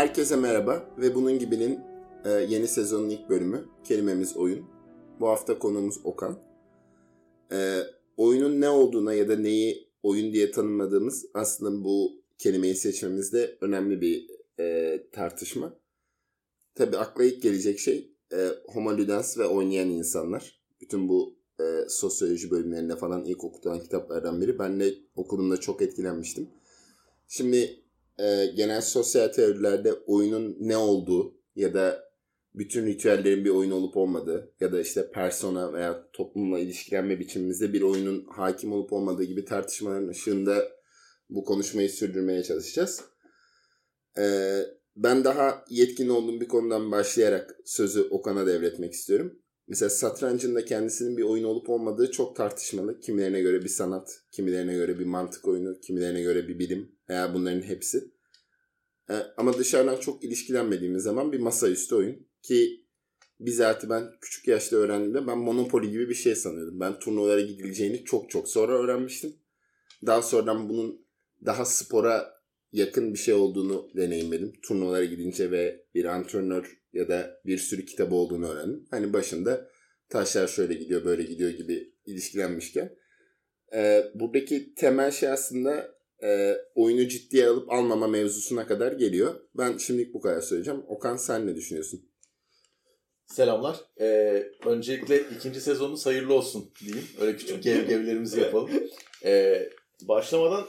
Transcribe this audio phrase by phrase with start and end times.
[0.00, 1.80] Herkese merhaba ve bunun gibinin
[2.24, 3.64] e, yeni sezonun ilk bölümü.
[3.84, 4.66] Kelimemiz oyun.
[5.20, 6.38] Bu hafta konuğumuz Okan.
[7.52, 7.80] E,
[8.16, 14.30] oyunun ne olduğuna ya da neyi oyun diye tanımladığımız aslında bu kelimeyi seçmemizde önemli bir
[14.60, 15.74] e, tartışma.
[16.74, 20.60] Tabi akla ilk gelecek şey e, homo ludens ve oynayan insanlar.
[20.80, 24.58] Bütün bu e, sosyoloji bölümlerinde falan ilk okutulan kitaplardan biri.
[24.58, 26.48] Ben de okulumda çok etkilenmiştim.
[27.28, 27.80] Şimdi
[28.22, 32.10] e, genel sosyal teorilerde oyunun ne olduğu ya da
[32.54, 37.82] bütün ritüellerin bir oyun olup olmadığı ya da işte persona veya toplumla ilişkilenme biçimimizde bir
[37.82, 40.68] oyunun hakim olup olmadığı gibi tartışmaların ışığında
[41.30, 43.00] bu konuşmayı sürdürmeye çalışacağız.
[44.18, 44.60] Ee,
[44.96, 49.38] ben daha yetkin olduğum bir konudan başlayarak sözü Okan'a devretmek istiyorum.
[49.68, 53.00] Mesela satrancın da kendisinin bir oyun olup olmadığı çok tartışmalı.
[53.00, 57.62] Kimilerine göre bir sanat, kimilerine göre bir mantık oyunu, kimilerine göre bir bilim veya bunların
[57.62, 58.10] hepsi.
[59.10, 62.26] Ee, ama dışarıdan çok ilişkilenmediğimiz zaman bir masaüstü oyun.
[62.42, 62.86] Ki
[63.40, 66.80] bizatihi ben küçük yaşta öğrendiğimde ben Monopoly gibi bir şey sanıyordum.
[66.80, 69.32] Ben turnuvalara gidileceğini çok çok sonra öğrenmiştim.
[70.06, 71.06] Daha sonradan bunun
[71.46, 72.40] daha spora
[72.72, 74.52] yakın bir şey olduğunu deneyimledim.
[74.62, 78.86] Turnuvalara gidince ve bir antrenör ya da bir sürü kitabı olduğunu öğrendim.
[78.90, 79.68] Hani başında
[80.08, 82.96] taşlar şöyle gidiyor böyle gidiyor gibi ilişkilenmişken.
[83.74, 89.40] E, buradaki temel şey aslında e, oyunu ciddiye alıp almama mevzusuna kadar geliyor.
[89.54, 90.82] Ben şimdilik bu kadar söyleyeceğim.
[90.88, 92.10] Okan sen ne düşünüyorsun?
[93.26, 93.76] Selamlar.
[94.00, 97.06] Ee, öncelikle ikinci sezonumuz hayırlı olsun diyeyim.
[97.20, 98.70] Öyle küçük gev gevlerimizi yapalım.
[99.24, 99.70] Ee,
[100.02, 100.66] başlamadan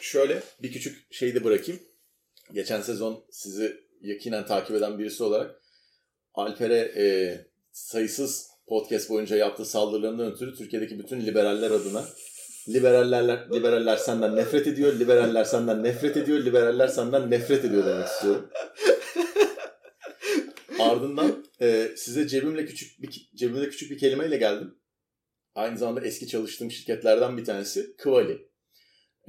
[0.00, 1.80] şöyle bir küçük şey de bırakayım.
[2.52, 5.62] Geçen sezon sizi yakinen takip eden birisi olarak
[6.34, 7.06] Alper'e e,
[7.72, 12.04] sayısız podcast boyunca yaptığı saldırılarından ötürü Türkiye'deki bütün liberaller adına
[12.68, 18.50] liberaller liberaller senden nefret ediyor, liberaller senden nefret ediyor, liberaller senden nefret ediyor demek istiyorum.
[20.78, 24.78] Ardından e, size cebimle küçük bir cebimde küçük bir kelimeyle geldim.
[25.54, 28.48] Aynı zamanda eski çalıştığım şirketlerden bir tanesi Kıvali.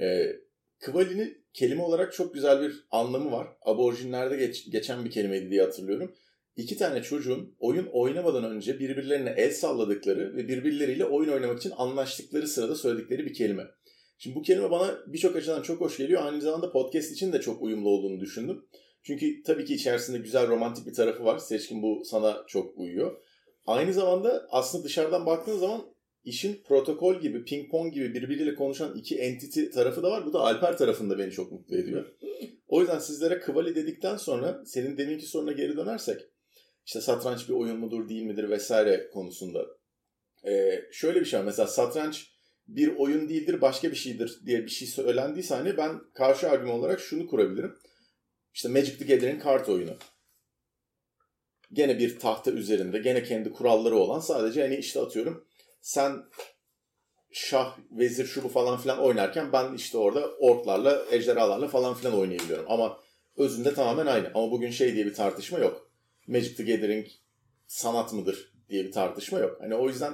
[0.00, 0.36] E,
[0.80, 3.48] Kıvali'nin kelime olarak çok güzel bir anlamı var.
[3.62, 6.14] Aborjinlerde geç, geçen bir kelimeydi diye hatırlıyorum.
[6.58, 12.48] İki tane çocuğun oyun oynamadan önce birbirlerine el salladıkları ve birbirleriyle oyun oynamak için anlaştıkları
[12.48, 13.64] sırada söyledikleri bir kelime.
[14.18, 16.22] Şimdi bu kelime bana birçok açıdan çok hoş geliyor.
[16.24, 18.64] Aynı zamanda podcast için de çok uyumlu olduğunu düşündüm.
[19.02, 21.38] Çünkü tabii ki içerisinde güzel romantik bir tarafı var.
[21.38, 23.16] Seçkin bu sana çok uyuyor.
[23.66, 25.82] Aynı zamanda aslında dışarıdan baktığın zaman
[26.24, 30.26] işin protokol gibi, ping pong gibi birbiriyle konuşan iki entity tarafı da var.
[30.26, 32.06] Bu da Alper tarafında beni çok mutlu ediyor.
[32.68, 36.20] O yüzden sizlere Kıvali dedikten sonra senin deminki soruna geri dönersek
[36.88, 39.66] işte satranç bir oyun mudur değil midir vesaire konusunda.
[40.46, 41.44] Ee, şöyle bir şey var.
[41.44, 42.26] Mesela satranç
[42.68, 47.00] bir oyun değildir başka bir şeydir diye bir şey söylendiyse hani ben karşı argüman olarak
[47.00, 47.78] şunu kurabilirim.
[48.54, 49.96] İşte Magic the Gathering kart oyunu.
[51.72, 55.46] Gene bir tahta üzerinde, gene kendi kuralları olan sadece hani işte atıyorum
[55.80, 56.24] sen
[57.32, 62.66] şah, vezir, şu bu falan filan oynarken ben işte orada orklarla, ejderhalarla falan filan oynayabiliyorum.
[62.68, 63.00] Ama
[63.36, 64.30] özünde tamamen aynı.
[64.34, 65.87] Ama bugün şey diye bir tartışma yok.
[66.28, 67.06] Magic the Gathering
[67.66, 69.56] sanat mıdır diye bir tartışma yok.
[69.60, 70.12] Hani o yüzden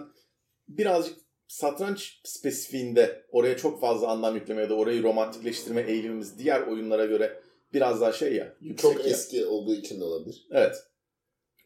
[0.69, 7.05] birazcık satranç spesifiğinde oraya çok fazla anlam yükleme ya da orayı romantikleştirme eğilimimiz diğer oyunlara
[7.07, 7.41] göre
[7.73, 8.57] biraz daha şey ya.
[8.77, 9.11] Çok ya.
[9.11, 10.47] eski olduğu için de olabilir.
[10.51, 10.77] Evet.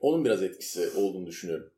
[0.00, 1.72] Onun biraz etkisi olduğunu düşünüyorum.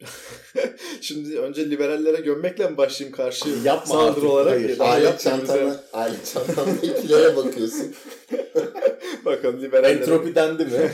[1.00, 4.24] Şimdi önce liberallere gömmekle mi başlayayım karşı Yapma saldırı artık.
[4.24, 4.52] olarak?
[4.52, 4.78] Hayır.
[4.78, 7.94] Alet çantana, alet çantana ikilere bakıyorsun.
[9.24, 10.00] Bakalım liberallere.
[10.00, 10.70] Entropi dendi mi?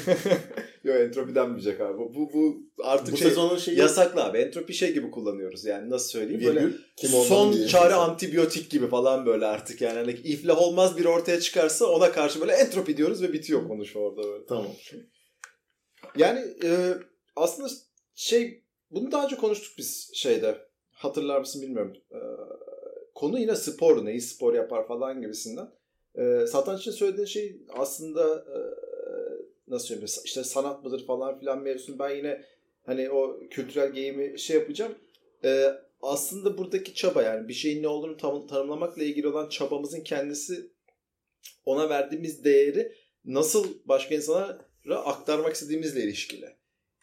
[0.85, 1.99] Yok entropi denmeyecek abi.
[1.99, 4.39] Bu, bu, artık Bu şey, sezonun şeyi yasaklı abi.
[4.39, 6.79] Entropi şey gibi kullanıyoruz yani nasıl söyleyeyim böyle virgül.
[6.97, 7.67] Kim son diye.
[7.67, 12.41] çare antibiyotik gibi falan böyle artık yani hani iflah olmaz bir ortaya çıkarsa ona karşı
[12.41, 14.47] böyle entropi diyoruz ve bitiyor konuşma orada böyle.
[14.47, 14.67] Tamam.
[16.17, 16.95] Yani e,
[17.37, 17.69] aslında
[18.15, 20.59] şey bunu daha önce konuştuk biz şeyde
[20.93, 21.97] hatırlar mısın bilmiyorum.
[22.13, 22.21] E,
[23.15, 25.69] konu yine spor neyi spor yapar falan gibisinden.
[26.15, 28.59] E, satranç için söylediğin şey aslında e,
[29.69, 32.45] nasıl söyleyeyim işte sanat mıdır falan filan mevzusunu ben yine
[32.87, 34.95] hani o kültürel game'i şey yapacağım.
[35.45, 40.71] E, aslında buradaki çaba yani bir şeyin ne olduğunu tam, tanımlamakla ilgili olan çabamızın kendisi
[41.65, 42.93] ona verdiğimiz değeri
[43.25, 46.57] nasıl başka insanlara aktarmak istediğimizle ilişkili.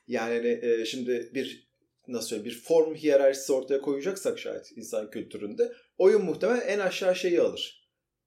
[0.08, 1.68] Yani hani, e, şimdi bir
[2.08, 7.42] nasıl söyleyeyim bir form hiyerarşisi ortaya koyacaksak şayet insan kültüründe oyun muhtemelen en aşağı şeyi
[7.42, 7.77] alır.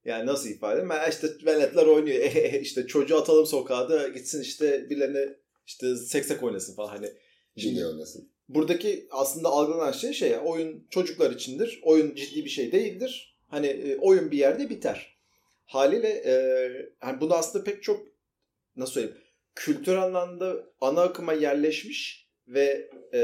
[0.04, 0.90] Yani nasıl ifade edeyim?
[0.90, 2.32] Ben işte veletler oynuyor.
[2.60, 5.36] işte çocuğu atalım sokağa da gitsin işte birilerine
[5.66, 7.10] işte seksek oynasın falan hani.
[7.56, 8.30] Şimdi oynasın.
[8.48, 11.80] Buradaki aslında algılanan şey şey oyun çocuklar içindir.
[11.82, 13.38] Oyun ciddi bir şey değildir.
[13.48, 15.16] Hani e, oyun bir yerde biter.
[15.64, 16.32] Haliyle e,
[17.02, 18.06] yani bunu aslında pek çok
[18.76, 19.20] nasıl söyleyeyim
[19.54, 23.20] kültür anlamda ana akıma yerleşmiş ve e,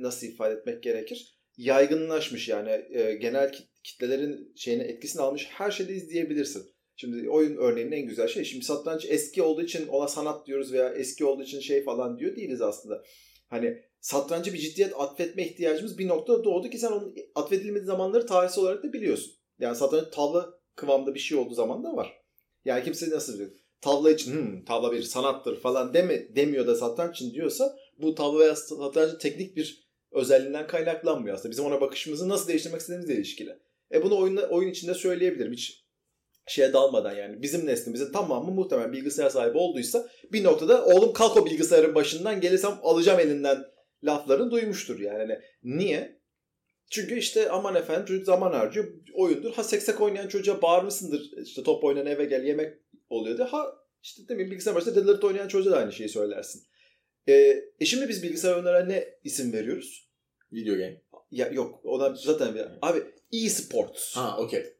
[0.00, 1.36] nasıl ifade etmek gerekir?
[1.56, 3.52] Yaygınlaşmış yani e, genel
[3.86, 6.62] kitlelerin şeyine etkisini almış her şeyde izleyebilirsin.
[6.96, 8.44] Şimdi oyun örneğinin en güzel şey.
[8.44, 12.36] Şimdi satranç eski olduğu için ona sanat diyoruz veya eski olduğu için şey falan diyor
[12.36, 13.02] değiliz aslında.
[13.48, 18.64] Hani satrancı bir ciddiyet atfetme ihtiyacımız bir noktada doğdu ki sen onun atfedilmediği zamanları tarihsel
[18.64, 19.32] olarak da biliyorsun.
[19.58, 22.22] Yani satranç tavla kıvamda bir şey olduğu zaman da var.
[22.64, 23.50] Yani kimse nasıl biliyor?
[23.80, 28.38] Tavla için hmm, tavla bir sanattır falan deme, demiyor da satranç için diyorsa bu tavla
[28.38, 31.50] veya satrancın teknik bir özelliğinden kaynaklanmıyor aslında.
[31.50, 33.58] Bizim ona bakışımızı nasıl değiştirmek istediğimizle ilişkili.
[33.92, 35.52] E bunu oyun, oyun içinde söyleyebilirim.
[35.52, 35.86] Hiç
[36.46, 41.46] şeye dalmadan yani bizim neslimizin tamamı muhtemelen bilgisayar sahibi olduysa bir noktada oğlum kalk o
[41.46, 43.64] bilgisayarın başından gelirsem alacağım elinden
[44.04, 45.18] laflarını duymuştur yani.
[45.18, 46.20] Hani niye?
[46.90, 49.52] Çünkü işte aman efendim çocuk zaman harcıyor oyundur.
[49.52, 52.74] Ha seksek oynayan çocuğa bağırmışsındır işte top oynayan eve gel yemek
[53.08, 53.46] oluyordu.
[53.50, 56.62] Ha işte demin bilgisayar başında Deadlift oynayan çocuğa da aynı şeyi söylersin.
[57.28, 60.10] Ee, e şimdi biz bilgisayar oyunlara ne isim veriyoruz?
[60.52, 61.02] Video game.
[61.30, 62.62] Ya yok ona zaten bir...
[62.82, 63.02] Abi
[63.32, 64.16] e-sports.
[64.16, 64.76] Ha okey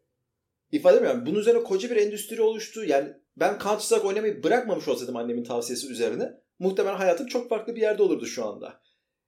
[0.73, 1.27] ifade edemiyorum.
[1.27, 2.85] Bunun üzerine koca bir endüstri oluştu.
[2.85, 7.81] Yani ben Counter Strike oynamayı bırakmamış olsaydım annemin tavsiyesi üzerine muhtemelen hayatım çok farklı bir
[7.81, 8.81] yerde olurdu şu anda.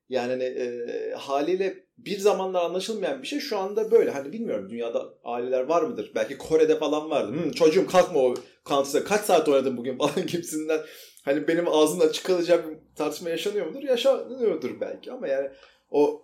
[0.09, 4.11] Yani hani, e, haliyle bir zamanlar anlaşılmayan bir şey şu anda böyle.
[4.11, 6.13] Hani bilmiyorum dünyada aileler var mıdır?
[6.15, 7.33] Belki Kore'de falan vardı.
[7.33, 8.35] Hmm, çocuğum kalkma o
[8.67, 10.81] Counter Strike kaç saat oynadın bugün falan gibisinden.
[11.25, 13.83] Hani benim ağzımdan çıkaracak bir tartışma yaşanıyor mudur?
[13.83, 15.51] Yaşanıyordur belki ama yani
[15.91, 16.23] o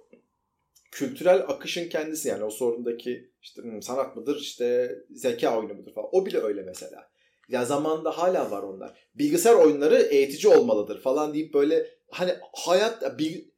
[0.94, 6.08] kültürel akışın kendisi yani o sorundaki işte hmm, sanat mıdır işte zeka oyunu mudur falan
[6.12, 7.10] o bile öyle mesela.
[7.48, 8.98] Ya zamanda hala var onlar.
[9.14, 13.50] Bilgisayar oyunları eğitici olmalıdır falan deyip böyle hani hayat bir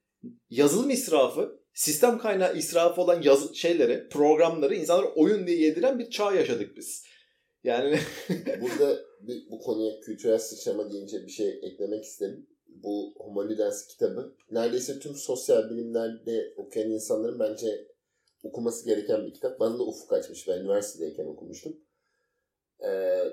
[0.51, 6.35] yazılım israfı sistem kaynağı israfı olan yazı şeyleri, programları insanlara oyun diye yediren bir çağ
[6.35, 7.05] yaşadık biz.
[7.65, 7.99] Yani
[8.61, 9.01] burada
[9.51, 12.47] bu konuya kültürel sıçrama deyince bir şey eklemek istedim
[12.83, 17.89] bu Homo Ludens kitabı neredeyse tüm sosyal bilimlerde okuyan insanların bence
[18.43, 19.61] okuması gereken bir kitap.
[19.61, 20.49] Bana da ufuk açmış.
[20.49, 21.81] Ben üniversitedeyken okumuştum.
[22.85, 23.25] Ee,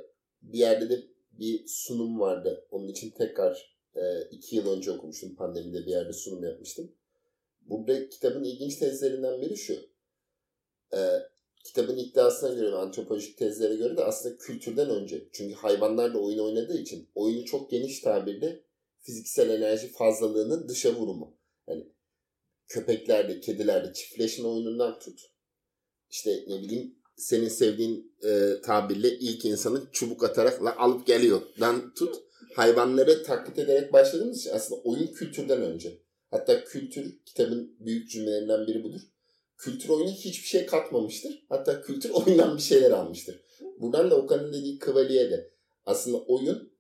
[0.41, 2.67] bir yerde de bir sunum vardı.
[2.71, 5.35] Onun için tekrar e, iki yıl önce okumuştum.
[5.35, 6.91] Pandemide bir yerde sunum yapmıştım.
[7.61, 9.73] Burada kitabın ilginç tezlerinden biri şu.
[10.93, 11.19] Ee,
[11.63, 15.27] kitabın iddiasına göre ve antropolojik tezlere göre de aslında kültürden önce.
[15.31, 18.63] Çünkü hayvanlarla oyun oynadığı için oyunu çok geniş tabirde
[19.03, 21.37] fiziksel enerji fazlalığının dışa vurumu.
[21.67, 21.87] Yani
[22.67, 25.21] köpeklerde, kedilerde çiftleşme oyunundan tut.
[26.09, 31.41] İşte ne bileyim senin sevdiğin e, tabirle ilk insanı çubuk atarak la, alıp geliyor.
[31.59, 32.15] Dan tut.
[32.55, 35.99] Hayvanları taklit ederek başladığımız için aslında oyun kültürden önce.
[36.31, 39.01] Hatta kültür kitabın büyük cümlelerinden biri budur.
[39.57, 41.45] Kültür oyuna hiçbir şey katmamıştır.
[41.49, 43.41] Hatta kültür oyundan bir şeyler almıştır.
[43.79, 45.51] Buradan da Okan'ın dediği kıvaliye de
[45.85, 46.73] aslında oyun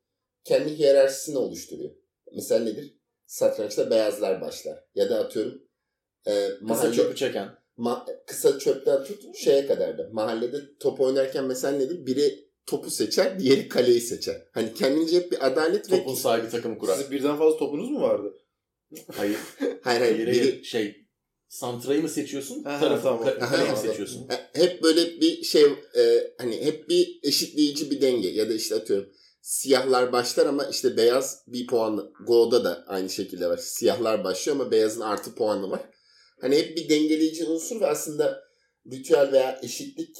[0.43, 1.91] kendi hiyerarşisini oluşturuyor.
[2.35, 2.97] Mesela nedir?
[3.25, 4.83] Satrançta beyazlar başlar.
[4.95, 5.61] Ya da atıyorum
[6.27, 7.49] e, mahalle, kısa çöpü çeken.
[7.77, 10.09] Ma, kısa çöpten tut şeye kadar da.
[10.11, 12.05] Mahallede top oynarken mesela nedir?
[12.05, 14.41] Biri topu seçer, diğeri kaleyi seçer.
[14.51, 15.99] Hani kendince hep bir adalet Topun ve...
[15.99, 16.95] Topun sahibi takımı kurar.
[16.95, 18.37] Sizin birden fazla topunuz mu vardı?
[19.11, 19.37] Hayır.
[19.81, 20.27] hayır hayır.
[20.27, 20.65] Biri...
[20.65, 21.03] Şey
[21.47, 22.63] santrayı mı seçiyorsun?
[22.63, 23.23] Aha, tarafı tamam.
[23.39, 24.27] kaleyi mi seçiyorsun?
[24.53, 25.63] Hep böyle bir şey
[25.97, 29.09] e, hani hep bir eşitleyici bir denge ya da işte atıyorum
[29.43, 32.13] siyahlar başlar ama işte beyaz bir puanlı.
[32.27, 33.57] Go'da da aynı şekilde var.
[33.57, 35.81] Siyahlar başlıyor ama beyazın artı puanı var.
[36.41, 38.43] Hani hep bir dengeleyici unsur ve aslında
[38.91, 40.17] ritüel veya eşitlik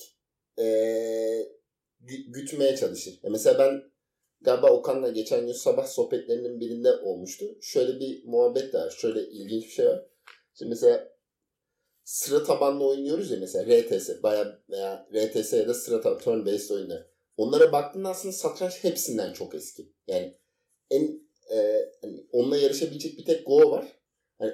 [0.59, 1.47] ee,
[2.27, 3.19] gütmeye çalışır.
[3.23, 3.83] Ya mesela ben
[4.41, 7.45] galiba Okan'la geçen gün sabah sohbetlerinin birinde olmuştu.
[7.61, 8.89] Şöyle bir muhabbet de var.
[8.89, 10.05] Şöyle ilginç bir şey var.
[10.53, 11.13] Şimdi mesela
[12.03, 16.69] sıra tabanlı oynuyoruz ya mesela RTS baya veya RTS ya da sıra tabanlı turn based
[16.69, 17.12] oyunlar
[17.43, 19.93] onlara baktığında aslında satranç hepsinden çok eski.
[20.07, 20.38] Yani
[20.89, 21.21] en
[21.51, 23.85] e, hani onunla yarışabilecek bir tek Go var.
[24.39, 24.53] Hani,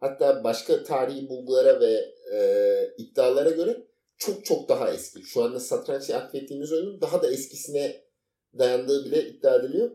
[0.00, 3.86] hatta başka tarihi bulgulara ve e, iddialara göre
[4.18, 5.22] çok çok daha eski.
[5.22, 8.04] Şu anda satrançı atfettiğimiz oyunun daha da eskisine
[8.58, 9.90] dayandığı bile iddia ediliyor.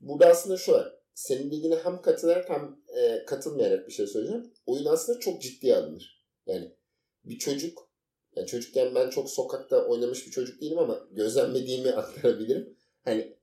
[0.00, 0.94] Burada aslında şu var.
[1.14, 4.52] Senin dediğine hem katılarak hem e, katılmayarak bir şey söyleyeceğim.
[4.66, 6.26] Oyun aslında çok ciddiye alınır.
[6.46, 6.76] Yani
[7.24, 7.89] bir çocuk
[8.36, 12.76] yani çocukken ben çok sokakta oynamış bir çocuk değilim ama gözlemlediğimi aktarabilirim.
[13.04, 13.36] Hani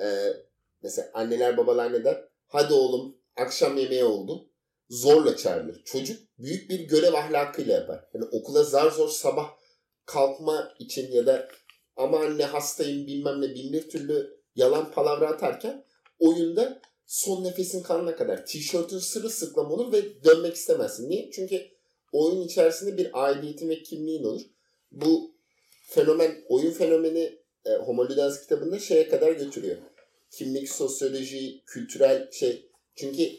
[0.00, 0.32] e,
[0.82, 2.24] mesela anneler babalar ne der?
[2.46, 4.50] Hadi oğlum akşam yemeği oldu.
[4.90, 5.82] Zorla çağrılır.
[5.84, 8.04] Çocuk büyük bir görev ahlakıyla yapar.
[8.14, 9.50] Yani okula zar zor sabah
[10.04, 11.48] kalkma için ya da
[11.96, 15.84] ama anne hastayım bilmem ne bin bir türlü yalan palavra atarken
[16.18, 21.10] oyunda son nefesin kalana kadar tişörtün sırılsıklam olur ve dönmek istemezsin.
[21.10, 21.30] Niye?
[21.30, 21.75] Çünkü
[22.16, 24.40] oyun içerisinde bir aidiyetin ve kimliğin olur.
[24.92, 25.34] Bu
[25.88, 29.76] fenomen, oyun fenomeni e, Homo Ludens kitabında şeye kadar götürüyor.
[30.30, 32.70] Kimlik, sosyoloji, kültürel şey.
[32.96, 33.30] Çünkü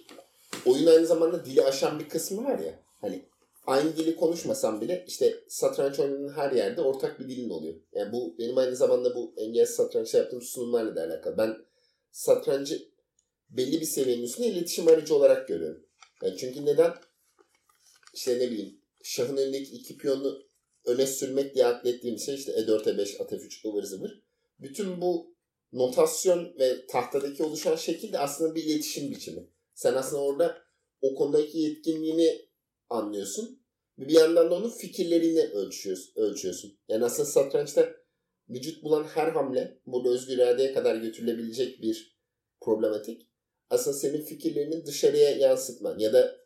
[0.65, 2.79] oyun aynı zamanda dili aşan bir kısmı var ya.
[3.01, 3.25] Hani
[3.67, 7.75] aynı dili konuşmasam bile işte satranç oyununun her yerde ortak bir dilin oluyor.
[7.93, 11.37] Yani bu benim aynı zamanda bu engelsiz satrançta yaptığım sunumlarla da alakalı.
[11.37, 11.57] Ben
[12.11, 12.79] satrancı
[13.49, 15.85] belli bir seviyenin üstünde iletişim aracı olarak görüyorum.
[16.23, 16.93] Yani çünkü neden?
[18.17, 20.43] İşte ne bileyim şahın önündeki iki piyonu
[20.85, 24.23] öne sürmek diye aklettiğim şey işte E4, E5, At F3 ıvır zıvır.
[24.59, 25.35] Bütün bu
[25.71, 29.49] notasyon ve tahtadaki oluşan şekil de aslında bir iletişim biçimi.
[29.73, 30.57] Sen aslında orada
[31.01, 32.49] o konudaki yetkinliğini
[32.89, 33.63] anlıyorsun.
[33.97, 36.21] Bir yandan da onun fikirlerini ölçüyorsun.
[36.21, 36.79] ölçüyorsun.
[36.87, 37.95] Yani aslında satrançta
[38.49, 42.17] vücut bulan her hamle burada özgür iradeye kadar götürülebilecek bir
[42.61, 43.27] problematik.
[43.69, 46.37] Aslında senin fikirlerinin dışarıya yansıtman ya da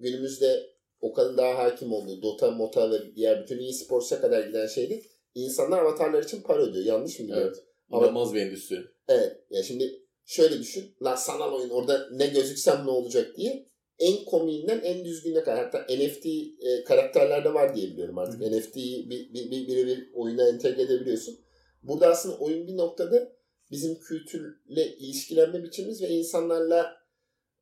[0.00, 0.71] günümüzde
[1.02, 5.02] Okan'ın daha hakim olduğu Dota, Mota ve diğer bütün e-sports'a kadar giden şeydi.
[5.34, 6.84] İnsanlar avatarlar için para ödüyor.
[6.84, 7.52] Yanlış mı biliyorum?
[7.56, 7.64] Evet.
[7.90, 8.84] İnanılmaz bir endüstri.
[9.08, 9.36] Evet.
[9.50, 10.84] Ya şimdi şöyle düşün.
[11.02, 13.68] La sanal oyun orada ne gözüksem ne olacak diye.
[13.98, 15.64] En komiğinden en düzgününe kadar.
[15.64, 18.40] Hatta NFT e, karakterlerde var diye biliyorum artık.
[18.40, 18.58] Hı.
[18.58, 21.38] NFT'yi bir, bir, bir, birebir oyuna entegre edebiliyorsun.
[21.82, 23.32] Burada aslında oyun bir noktada
[23.70, 26.96] bizim kültürle ilişkilenme biçimimiz ve insanlarla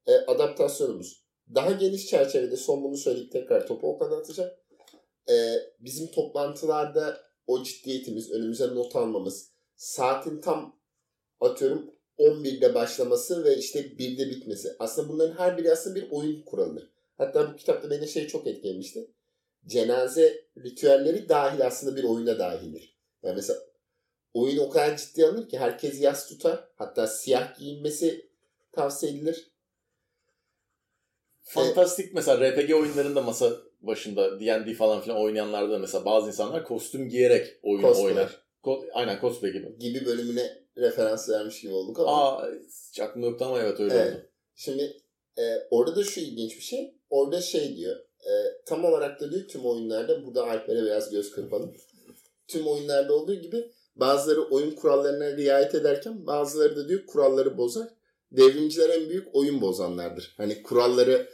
[0.06, 1.29] e, adaptasyonumuz.
[1.54, 4.50] Daha geniş çerçevede son bunu söyleyip tekrar topu Okan'a atacağım.
[5.28, 5.34] E,
[5.80, 10.80] bizim toplantılarda o ciddiyetimiz, önümüze not almamız, saatin tam
[11.40, 14.76] atıyorum 11'de başlaması ve işte 1'de bitmesi.
[14.78, 16.90] Aslında bunların her biri aslında bir oyun kuralıdır.
[17.18, 19.10] Hatta bu kitapta beni şey çok etkilemişti.
[19.66, 22.98] Cenaze ritüelleri dahil aslında bir oyuna dahildir.
[23.22, 23.60] Yani mesela
[24.34, 26.68] oyun o kadar ciddi alınır ki herkes yas tutar.
[26.74, 28.30] Hatta siyah giyinmesi
[28.72, 29.49] tavsiye edilir.
[31.54, 37.46] Fantastik mesela RPG oyunlarında masa başında D&D falan filan oynayanlarda mesela bazı insanlar kostüm giyerek
[37.62, 38.06] oyun Cosplay.
[38.06, 38.42] oynar.
[38.64, 39.78] Ko- aynen cosplay gibi.
[39.78, 42.10] Gibi bölümüne referans vermiş gibi olduk ama.
[42.12, 42.48] Aa
[42.90, 44.12] hiç aklımda yoktu ama evet öyle Evet.
[44.14, 44.22] oldu.
[44.54, 44.96] Şimdi
[45.38, 46.94] e, orada da şu ilginç bir şey.
[47.10, 47.96] Orada şey diyor.
[48.20, 48.32] e,
[48.66, 51.74] tam olarak da diyor tüm oyunlarda burada Alper'e biraz göz kırpalım.
[52.48, 57.88] Tüm oyunlarda olduğu gibi bazıları oyun kurallarına riayet ederken bazıları da diyor kuralları bozar.
[58.32, 60.34] Devrimciler en büyük oyun bozanlardır.
[60.36, 61.30] Hani kuralları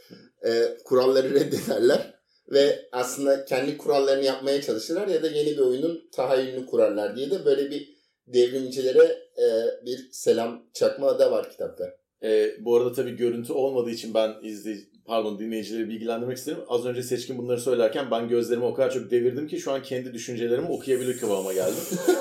[0.46, 2.14] e, kuralları reddederler
[2.52, 7.44] ve aslında kendi kurallarını yapmaya çalışırlar ya da yeni bir oyunun tahayyülünü kurarlar diye de
[7.44, 9.46] böyle bir devrimcilere e,
[9.86, 11.96] bir selam çakma da var kitapta.
[12.22, 16.58] Ee, bu arada tabii görüntü olmadığı için ben izley pardon dinleyicileri bilgilendirmek isterim.
[16.68, 20.14] Az önce Seçkin bunları söylerken ben gözlerimi o kadar çok devirdim ki şu an kendi
[20.14, 21.84] düşüncelerimi okuyabilir kıvama geldim.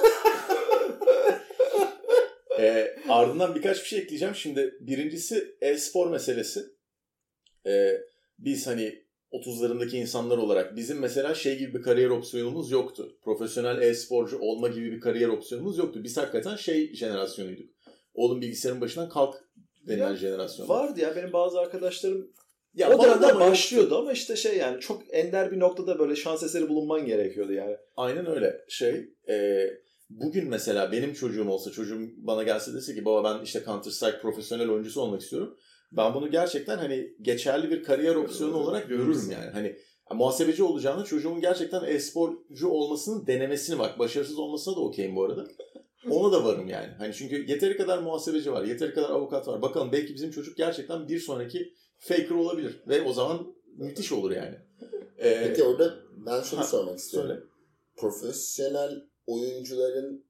[2.60, 4.36] Ee, ardından birkaç bir şey ekleyeceğim.
[4.36, 6.66] Şimdi birincisi e-spor meselesi.
[7.68, 8.02] Ee,
[8.40, 13.18] biz hani 30'larındaki insanlar olarak bizim mesela şey gibi bir kariyer opsiyonumuz yoktu.
[13.24, 16.04] Profesyonel e-sporcu olma gibi bir kariyer opsiyonumuz yoktu.
[16.04, 17.70] Biz hakikaten şey jenerasyonuyduk.
[18.14, 19.36] Oğlum bilgisayarın başından kalk
[19.88, 20.70] denilen Ya, jenerasyon.
[20.70, 22.32] Vardı ya benim bazı arkadaşlarım
[22.76, 26.70] Ya o dönemde başlıyordu ama işte şey yani çok ender bir noktada böyle şans eseri
[26.70, 27.78] bulunman gerekiyordu yani.
[27.98, 28.66] Aynen öyle.
[28.70, 29.68] Şey, e,
[30.10, 34.20] bugün mesela benim çocuğum olsa, çocuğum bana gelse dese ki baba ben işte Counter Strike
[34.20, 35.58] profesyonel oyuncusu olmak istiyorum.
[35.92, 39.52] Ben bunu gerçekten hani geçerli bir kariyer opsiyonu olarak görürüm yani.
[39.54, 39.76] Hani
[40.14, 44.00] muhasebeci olacağını çocuğumun gerçekten e-sporcu olmasının denemesini bak.
[44.00, 45.48] Başarısız olmasına da okeyim bu arada.
[46.10, 46.94] Ona da varım yani.
[46.98, 49.62] Hani çünkü yeteri kadar muhasebeci var, yeteri kadar avukat var.
[49.62, 52.84] Bakalım belki bizim çocuk gerçekten bir sonraki faker olabilir.
[52.88, 54.56] Ve o zaman müthiş olur yani.
[55.18, 55.94] Ee, Peki orada
[56.26, 57.30] ben şunu ha, sormak istiyorum.
[57.30, 57.44] söyle.
[57.96, 60.26] Profesyonel oyuncuların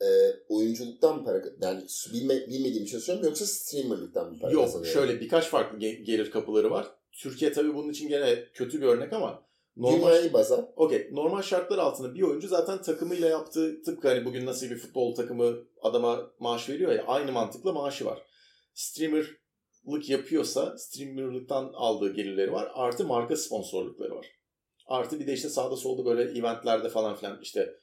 [0.00, 0.06] e,
[0.48, 4.92] oyunculuktan mı para yani bilme, bilmediğim için söylüyorum yoksa streamerlıktan mı para Yok kazanıyor?
[4.92, 6.86] şöyle birkaç farklı ge- gelir kapıları var.
[7.12, 9.42] Türkiye tabii bunun için gene kötü bir örnek ama
[9.76, 14.70] normal baza okey normal şartlar altında bir oyuncu zaten takımıyla yaptığı tıpkı hani bugün nasıl
[14.70, 18.22] bir futbol takımı adama maaş veriyor ya aynı mantıkla maaşı var.
[18.74, 22.70] Streamerlık yapıyorsa streamerlıktan aldığı gelirleri var.
[22.74, 24.26] Artı marka sponsorlukları var.
[24.86, 27.74] Artı bir de işte sağda solda böyle eventlerde falan filan işte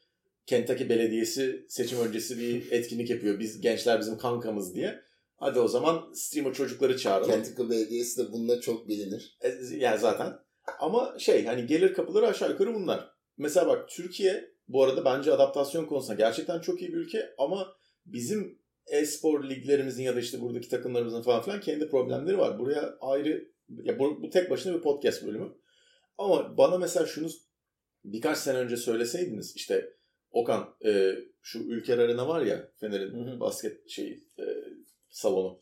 [0.46, 3.40] Kentucky Belediyesi seçim öncesi bir etkinlik yapıyor.
[3.40, 5.02] Biz gençler bizim kankamız diye.
[5.38, 7.32] Hadi o zaman streamer çocukları çağıralım.
[7.32, 9.38] Kentucky Belediyesi de bununla çok bilinir.
[9.42, 10.34] E, Yani zaten.
[10.80, 13.10] Ama şey hani gelir kapıları aşağı yukarı bunlar.
[13.38, 17.68] Mesela bak Türkiye bu arada bence adaptasyon konusunda gerçekten çok iyi bir ülke ama
[18.06, 22.60] bizim e-spor liglerimizin ya da işte buradaki takımlarımızın falan filan kendi problemleri var.
[22.60, 25.54] Buraya ayrı ya bu, bu tek başına bir podcast bölümü.
[26.18, 27.30] Ama bana mesela şunu
[28.04, 29.90] birkaç sene önce söyleseydiniz işte
[30.36, 33.40] Okan e, şu Ülker Arena var ya Fener'in Hı hı.
[33.40, 34.44] basket şeyi e,
[35.10, 35.60] salonu.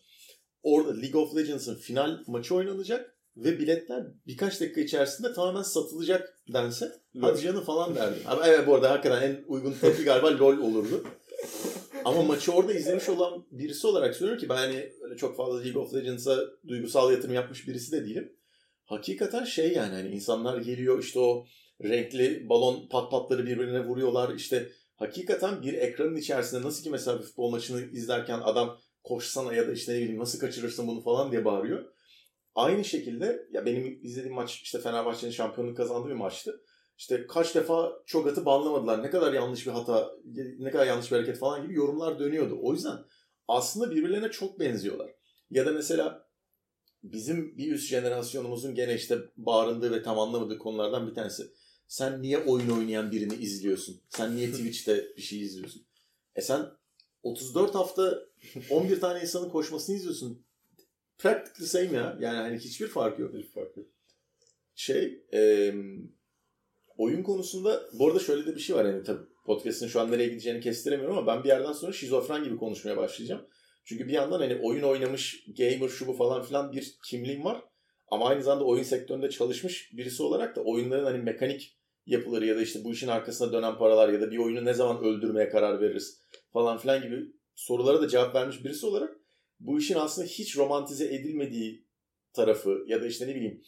[0.64, 6.92] Orada League of Legends'ın final maçı oynanacak ve biletler birkaç dakika içerisinde tamamen satılacak dense
[7.22, 8.22] hadi canım falan derdim.
[8.26, 11.04] Ama evet bu arada hakikaten en uygun tepki galiba LOL olurdu.
[12.06, 15.82] Ama maçı orada izlemiş olan birisi olarak söylüyorum ki ben hani öyle çok fazla League
[15.82, 18.34] of Legends'a duygusal yatırım yapmış birisi de değilim.
[18.86, 21.46] Hakikaten şey yani hani insanlar geliyor işte o
[21.84, 24.36] renkli balon pat patları birbirine vuruyorlar.
[24.36, 29.68] İşte hakikaten bir ekranın içerisinde nasıl ki mesela bir futbol maçını izlerken adam koşsana ya
[29.68, 31.86] da işte ne bileyim nasıl kaçırırsın bunu falan diye bağırıyor.
[32.56, 36.62] Aynı şekilde ya benim izlediğim maç işte Fenerbahçe'nin şampiyonluk kazandığı bir maçtı.
[36.98, 39.04] İşte kaç defa çok atı banlamadılar.
[39.04, 40.12] Ne kadar yanlış bir hata,
[40.60, 42.60] ne kadar yanlış bir hareket falan gibi yorumlar dönüyordu.
[42.62, 42.98] O yüzden
[43.48, 45.12] aslında birbirlerine çok benziyorlar.
[45.52, 46.28] Ya da mesela
[47.04, 51.44] bizim bir üst jenerasyonumuzun gene işte bağırındığı ve tam anlamadığı konulardan bir tanesi.
[51.88, 54.02] Sen niye oyun oynayan birini izliyorsun?
[54.10, 55.86] Sen niye Twitch'te bir şey izliyorsun?
[56.36, 56.66] E sen
[57.24, 58.20] 34 hafta
[58.70, 60.44] 11 tane insanın koşmasını izliyorsun.
[61.18, 62.18] Practically same ya.
[62.22, 63.34] Yani hani hiçbir fark yok.
[63.34, 63.88] Bir fark yok.
[64.76, 65.74] Şey, e,
[66.98, 70.30] oyun konusunda bu arada şöyle de bir şey var yani tabii podcast'ın şu an nereye
[70.30, 73.48] gideceğini kestiremiyorum ama ben bir yerden sonra şizofren gibi konuşmaya başlayacağım.
[73.86, 77.62] Çünkü bir yandan hani oyun oynamış gamer şu bu falan filan bir kimliğim var.
[78.14, 82.62] Ama aynı zamanda oyun sektöründe çalışmış birisi olarak da oyunların hani mekanik yapıları ya da
[82.62, 86.22] işte bu işin arkasında dönen paralar ya da bir oyunu ne zaman öldürmeye karar veririz
[86.54, 87.16] falan filan gibi
[87.56, 89.16] sorulara da cevap vermiş birisi olarak
[89.60, 91.88] bu işin aslında hiç romantize edilmediği
[92.34, 93.62] tarafı ya da işte ne bileyim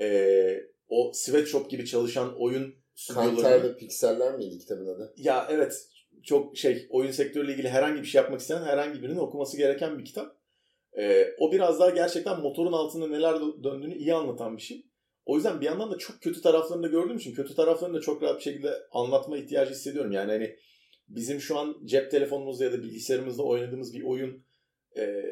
[0.00, 2.74] ee, o sweatshop gibi çalışan oyun
[3.08, 3.62] Kanter stüdyoları.
[3.62, 5.14] ve Pikseller miydi kitabın adı?
[5.16, 5.88] Ya evet
[6.22, 10.04] çok şey oyun sektörüyle ilgili herhangi bir şey yapmak isteyen herhangi birinin okuması gereken bir
[10.04, 10.43] kitap.
[10.98, 14.86] Ee, o biraz daha gerçekten motorun altında neler döndüğünü iyi anlatan bir şey.
[15.26, 18.22] O yüzden bir yandan da çok kötü taraflarını da gördüğüm için kötü taraflarını da çok
[18.22, 20.12] rahat bir şekilde anlatma ihtiyacı hissediyorum.
[20.12, 20.56] Yani hani
[21.08, 24.46] bizim şu an cep telefonumuzda ya da bilgisayarımızda oynadığımız bir oyun
[24.96, 25.24] e,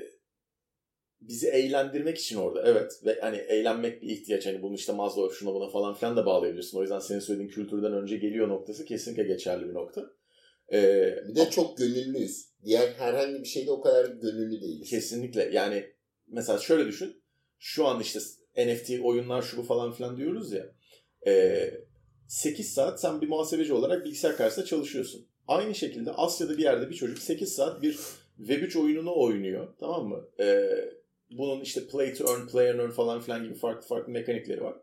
[1.20, 2.62] bizi eğlendirmek için orada.
[2.66, 4.46] Evet ve hani eğlenmek bir ihtiyaç.
[4.46, 6.78] Hani bunu işte Maslow şuna buna falan filan da bağlayabilirsin.
[6.78, 10.10] O yüzden senin söylediğin kültürden önce geliyor noktası kesinlikle geçerli bir nokta.
[10.72, 12.51] Ee, Bir de çok gönüllüyüz.
[12.64, 14.90] Diğer herhangi bir şeyde o kadar gönüllü değiliz.
[14.90, 15.50] Kesinlikle.
[15.52, 15.86] Yani
[16.26, 17.22] mesela şöyle düşün.
[17.58, 18.20] Şu an işte
[18.56, 20.66] NFT oyunlar şu bu falan filan diyoruz ya.
[21.26, 21.70] E,
[22.28, 25.26] 8 saat sen bir muhasebeci olarak bilgisayar karşısında çalışıyorsun.
[25.48, 27.98] Aynı şekilde Asya'da bir yerde bir çocuk 8 saat bir
[28.38, 29.68] Web3 oyununu oynuyor.
[29.80, 30.28] Tamam mı?
[30.40, 30.68] E,
[31.30, 34.76] bunun işte play to earn, play and earn falan filan gibi farklı farklı mekanikleri var.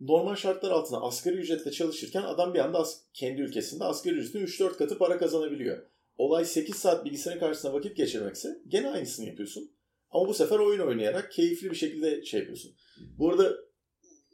[0.00, 4.76] Normal şartlar altında asgari ücretle çalışırken adam bir anda as- kendi ülkesinde asgari ücretin 3-4
[4.76, 5.86] katı para kazanabiliyor.
[6.18, 9.70] Olay 8 saat bilgisayarın karşısında vakit geçirmekse gene aynısını yapıyorsun.
[10.10, 12.74] Ama bu sefer oyun oynayarak keyifli bir şekilde şey yapıyorsun.
[13.18, 13.56] Bu arada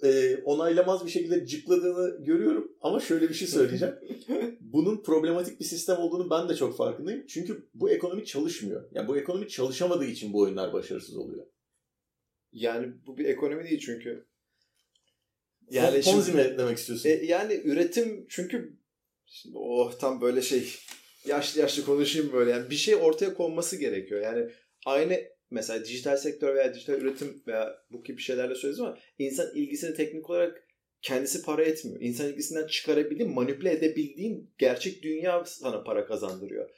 [0.02, 3.94] e, onaylamaz bir şekilde cıkladığını görüyorum ama şöyle bir şey söyleyeceğim.
[4.60, 7.26] Bunun problematik bir sistem olduğunu ben de çok farkındayım.
[7.26, 8.88] Çünkü bu ekonomi çalışmıyor.
[8.92, 11.46] Yani bu ekonomi çalışamadığı için bu oyunlar başarısız oluyor.
[12.52, 14.26] Yani bu bir ekonomi değil çünkü.
[15.70, 17.08] Yani Ponzi mi demek istiyorsun?
[17.08, 18.76] E, yani üretim çünkü
[19.26, 20.76] şimdi oh tam böyle şey
[21.26, 24.20] yaşlı yaşlı konuşayım böyle yani bir şey ortaya konması gerekiyor.
[24.20, 24.50] Yani
[24.86, 29.94] aynı mesela dijital sektör veya dijital üretim veya bu gibi şeylerle söylüyoruz ama insan ilgisini
[29.94, 30.64] teknik olarak
[31.02, 32.00] kendisi para etmiyor.
[32.00, 36.70] İnsan ilgisinden çıkarabildiğin, manipüle edebildiğin gerçek dünya sana para kazandırıyor.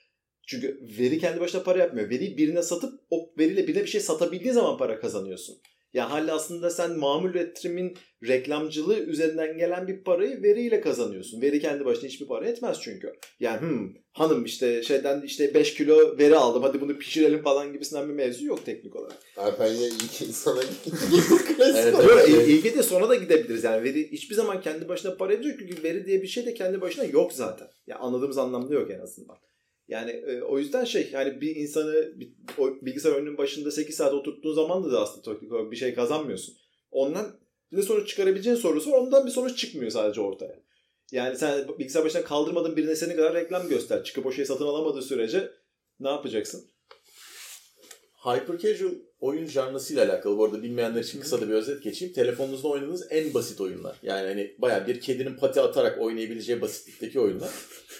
[0.46, 2.10] Çünkü veri kendi başına para yapmıyor.
[2.10, 5.58] Veriyi birine satıp o veriyle birine bir şey satabildiğin zaman para kazanıyorsun.
[5.94, 7.96] Ya hali aslında sen mamul üretimin
[8.28, 11.42] reklamcılığı üzerinden gelen bir parayı veriyle kazanıyorsun.
[11.42, 13.12] Veri kendi başına hiçbir para etmez çünkü.
[13.40, 18.08] Yani hmm, hanım işte şeyden işte 5 kilo veri aldım hadi bunu pişirelim falan gibisinden
[18.08, 19.16] bir mevzu yok teknik olarak.
[19.36, 20.60] Alper yine ilk insana
[21.60, 22.28] Evet, evet.
[22.28, 25.82] İl- ilgi de sonra da gidebiliriz yani veri hiçbir zaman kendi başına para ediyor çünkü
[25.82, 27.68] veri diye bir şey de kendi başına yok zaten.
[27.86, 29.36] Ya anladığımız anlamda yok en azından.
[29.88, 34.14] Yani e, o yüzden şey yani bir insanı bir, o bilgisayar oyununun başında 8 saat
[34.14, 36.56] oturttuğun zaman da aslında teknik olarak bir şey kazanmıyorsun.
[36.90, 37.40] Ondan
[37.72, 38.98] bir sonuç çıkarabileceğin sorusu var.
[38.98, 40.62] Ondan bir sonuç çıkmıyor sadece ortaya.
[41.12, 44.04] Yani sen bilgisayar başına kaldırmadığın birine seni kadar reklam göster.
[44.04, 45.50] Çıkıp o şeyi satın alamadığı sürece
[46.00, 46.70] ne yapacaksın?
[48.24, 52.14] Hyper casual oyun janrasıyla alakalı bu arada bilmeyenler için kısa da bir özet geçeyim.
[52.14, 53.96] Telefonunuzda oynadığınız en basit oyunlar.
[54.02, 57.50] Yani hani bayağı bir kedinin pati atarak oynayabileceği basitlikteki oyunlar.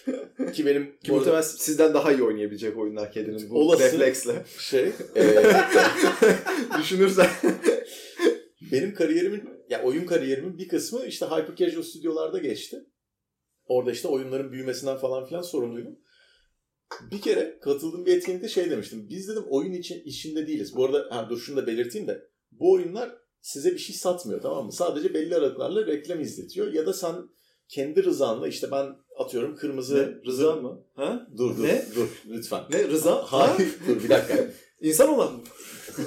[0.53, 3.83] Ki benim Ki arada muhtemelen sizden daha iyi oynayabilecek oyunlar kedinin bu Olası.
[3.83, 4.45] refleksle.
[4.59, 4.83] şey
[5.17, 5.23] e,
[6.79, 7.31] Düşünürsen.
[8.73, 12.77] benim kariyerimin ya oyun kariyerimin bir kısmı işte hyper casual stüdyolarda geçti.
[13.67, 15.99] Orada işte oyunların büyümesinden falan filan sorumluydum.
[17.11, 19.09] Bir kere katıldığım bir etkinlikte şey demiştim.
[19.11, 20.77] Biz dedim oyun için işinde değiliz.
[20.77, 22.29] Bu arada ha, dur şunu da belirteyim de.
[22.53, 24.73] Bu oyunlar size bir şey satmıyor tamam mı?
[24.73, 26.73] Sadece belli aralıklarla reklam izletiyor.
[26.73, 27.15] Ya da sen
[27.69, 28.87] kendi rızanla işte ben
[29.19, 29.97] atıyorum kırmızı...
[29.97, 30.31] Ne?
[30.31, 30.81] Rıza mı?
[30.95, 31.27] Ha?
[31.37, 31.87] Dur dur Ne?
[31.97, 32.63] dur lütfen.
[32.71, 32.89] Ne?
[32.89, 33.13] Rıza?
[33.13, 33.57] Ha?
[33.59, 34.51] Hayır dur bir dakika.
[34.81, 35.41] İnsan olan mı?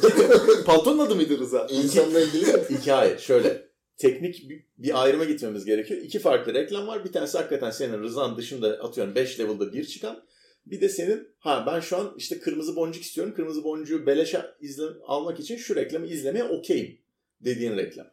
[0.65, 1.67] Paltonun adı mıydı Rıza?
[1.71, 2.59] İnsanla ilgili mi?
[2.69, 3.69] Hikaye şöyle.
[3.97, 6.01] Teknik bir, bir ayrıma gitmemiz gerekiyor.
[6.01, 7.05] İki farklı reklam var.
[7.05, 10.23] Bir tanesi hakikaten senin rızan dışında atıyorum 5 level'da bir çıkan.
[10.71, 13.33] Bir de senin ha ben şu an işte kırmızı boncuk istiyorum.
[13.35, 16.97] Kırmızı boncuğu beleşe izle, almak için şu reklamı izlemeye okeyim
[17.41, 18.07] dediğin reklam.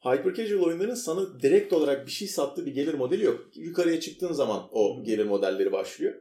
[0.00, 3.50] Hyper casual oyunların sana direkt olarak bir şey sattığı bir gelir modeli yok.
[3.54, 6.14] Yukarıya çıktığın zaman o gelir modelleri başlıyor.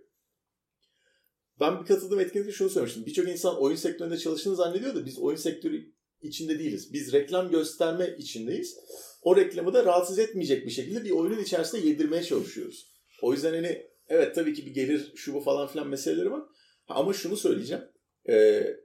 [1.60, 3.06] Ben bir katıldığım etkinlikte şunu söylemiştim.
[3.06, 6.94] Birçok insan oyun sektöründe çalıştığını zannediyor da biz oyun sektörü içinde değiliz.
[6.94, 8.78] Biz reklam gösterme içindeyiz.
[9.22, 12.92] O reklamı da rahatsız etmeyecek bir şekilde bir oyunun içerisinde yedirmeye çalışıyoruz.
[13.22, 16.44] O yüzden hani evet tabii ki bir gelir şu bu falan filan meseleleri var.
[16.88, 17.84] Ama şunu söyleyeceğim.
[18.30, 18.78] Ee,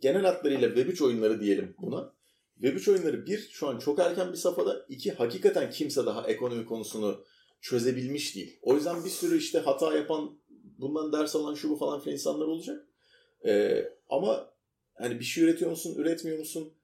[0.00, 2.14] genel hatlarıyla Web3 oyunları diyelim buna.
[2.60, 4.86] Web3 oyunları bir şu an çok erken bir safhada.
[4.88, 7.24] iki hakikaten kimse daha ekonomi konusunu
[7.60, 8.58] çözebilmiş değil.
[8.62, 10.38] O yüzden bir sürü işte hata yapan
[10.78, 12.86] bundan ders alan şu bu falan filan insanlar olacak.
[13.46, 14.54] Ee, ama
[14.94, 16.74] hani bir şey üretiyor musun, üretmiyor musun?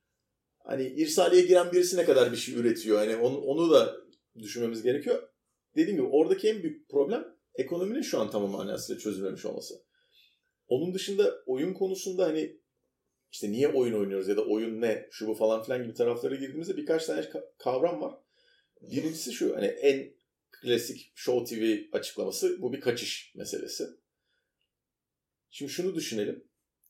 [0.58, 2.98] Hani irsaliye giren birisi ne kadar bir şey üretiyor?
[2.98, 3.96] Hani onu, onu da
[4.38, 5.28] düşünmemiz gerekiyor.
[5.76, 9.84] Dediğim gibi oradaki en büyük problem ekonominin şu an tamam manasıyla çözülmemiş olması.
[10.68, 12.56] Onun dışında oyun konusunda hani
[13.30, 16.76] işte niye oyun oynuyoruz ya da oyun ne şu bu falan filan gibi taraflara girdiğimizde
[16.76, 18.14] birkaç tane kavram var.
[18.82, 20.14] Birincisi şu hani en
[20.50, 23.84] klasik Show TV açıklaması bu bir kaçış meselesi.
[25.50, 26.44] Şimdi şunu düşünelim.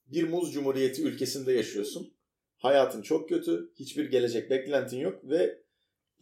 [0.06, 2.14] Bir muz cumhuriyeti ülkesinde yaşıyorsun.
[2.56, 5.62] Hayatın çok kötü, hiçbir gelecek beklentin yok ve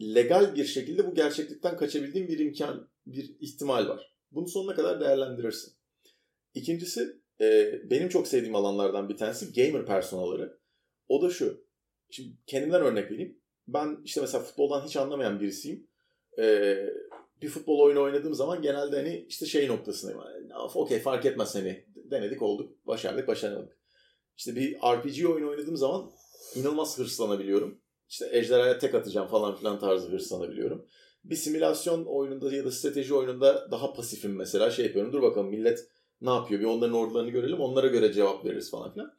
[0.01, 4.12] legal bir şekilde bu gerçeklikten kaçabildiğin bir imkan, bir ihtimal var.
[4.35, 5.73] Bunu sonuna kadar değerlendirirsin.
[6.53, 10.59] İkincisi e, benim çok sevdiğim alanlardan bir tanesi gamer personaları.
[11.07, 11.67] O da şu.
[12.09, 13.39] Şimdi kendimden örnek vereyim.
[13.67, 15.87] Ben işte mesela futboldan hiç anlamayan birisiyim.
[16.39, 16.75] E,
[17.41, 20.21] bir futbol oyunu oynadığım zaman genelde hani işte şey noktasındayım.
[20.21, 23.77] Yani, Okey fark etmez hani denedik olduk, başardık, başaramadık.
[24.37, 26.11] İşte bir RPG oyunu oynadığım zaman
[26.55, 27.81] inanılmaz hırslanabiliyorum.
[28.09, 30.87] İşte ejderhaya tek atacağım falan filan tarzı hırslanabiliyorum.
[31.23, 35.13] Bir simülasyon oyununda ya da strateji oyununda daha pasifim mesela şey yapıyorum.
[35.13, 35.87] Dur bakalım millet
[36.21, 39.13] ne yapıyor bir onların ordularını görelim onlara göre cevap veririz falan filan.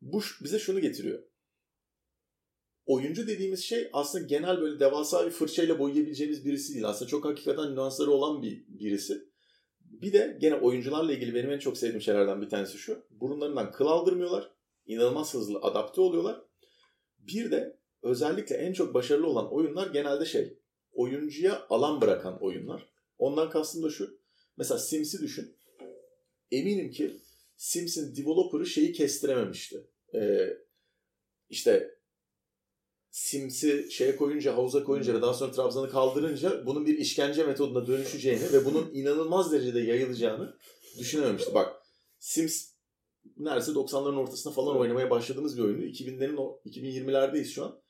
[0.00, 1.22] Bu bize şunu getiriyor.
[2.86, 6.88] Oyuncu dediğimiz şey aslında genel böyle devasa bir fırçayla boyayabileceğimiz birisi değil.
[6.88, 9.28] Aslında çok hakikaten nüansları olan bir birisi.
[9.80, 13.06] Bir de gene oyuncularla ilgili benim en çok sevdiğim şeylerden bir tanesi şu.
[13.10, 14.50] Burunlarından kıl aldırmıyorlar.
[14.86, 16.40] İnanılmaz hızlı adapte oluyorlar.
[17.18, 20.58] Bir de özellikle en çok başarılı olan oyunlar genelde şey.
[20.94, 22.88] Oyuncuya alan bırakan oyunlar.
[23.18, 24.18] Ondan kastım da şu.
[24.56, 25.56] Mesela Sims'i düşün.
[26.50, 27.20] Eminim ki
[27.56, 29.86] Sims'in developer'ı şeyi kestirememişti.
[30.14, 30.48] Ee,
[31.48, 31.98] işte
[33.10, 38.52] Sims'i şeye koyunca, havuza koyunca ve daha sonra trabzanı kaldırınca bunun bir işkence metoduna dönüşeceğini
[38.52, 40.58] ve bunun inanılmaz derecede yayılacağını
[40.98, 41.54] düşünememişti.
[41.54, 41.76] Bak
[42.18, 42.74] Sims
[43.36, 45.82] neredeyse 90'ların ortasında falan oynamaya başladığımız bir oyundu.
[45.82, 47.82] 2000'lerin 2020'lerdeyiz şu an.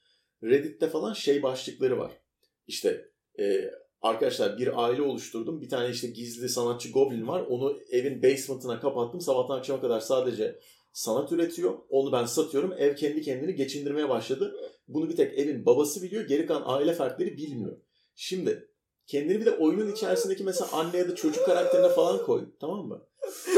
[0.42, 2.23] Reddit'te falan şey başlıkları var.
[2.66, 3.70] İşte e,
[4.02, 5.60] arkadaşlar bir aile oluşturdum.
[5.60, 7.40] Bir tane işte gizli sanatçı Goblin var.
[7.40, 9.20] Onu evin basement'ına kapattım.
[9.20, 10.58] Sabahtan akşama kadar sadece
[10.92, 11.78] sanat üretiyor.
[11.88, 12.72] Onu ben satıyorum.
[12.72, 14.56] Ev kendi kendini geçindirmeye başladı.
[14.88, 16.28] Bunu bir tek evin babası biliyor.
[16.28, 17.76] Geri kalan aile fertleri bilmiyor.
[18.14, 18.68] Şimdi
[19.06, 22.44] kendini bir de oyunun içerisindeki mesela anne ya da çocuk karakterine falan koy.
[22.60, 23.06] Tamam mı?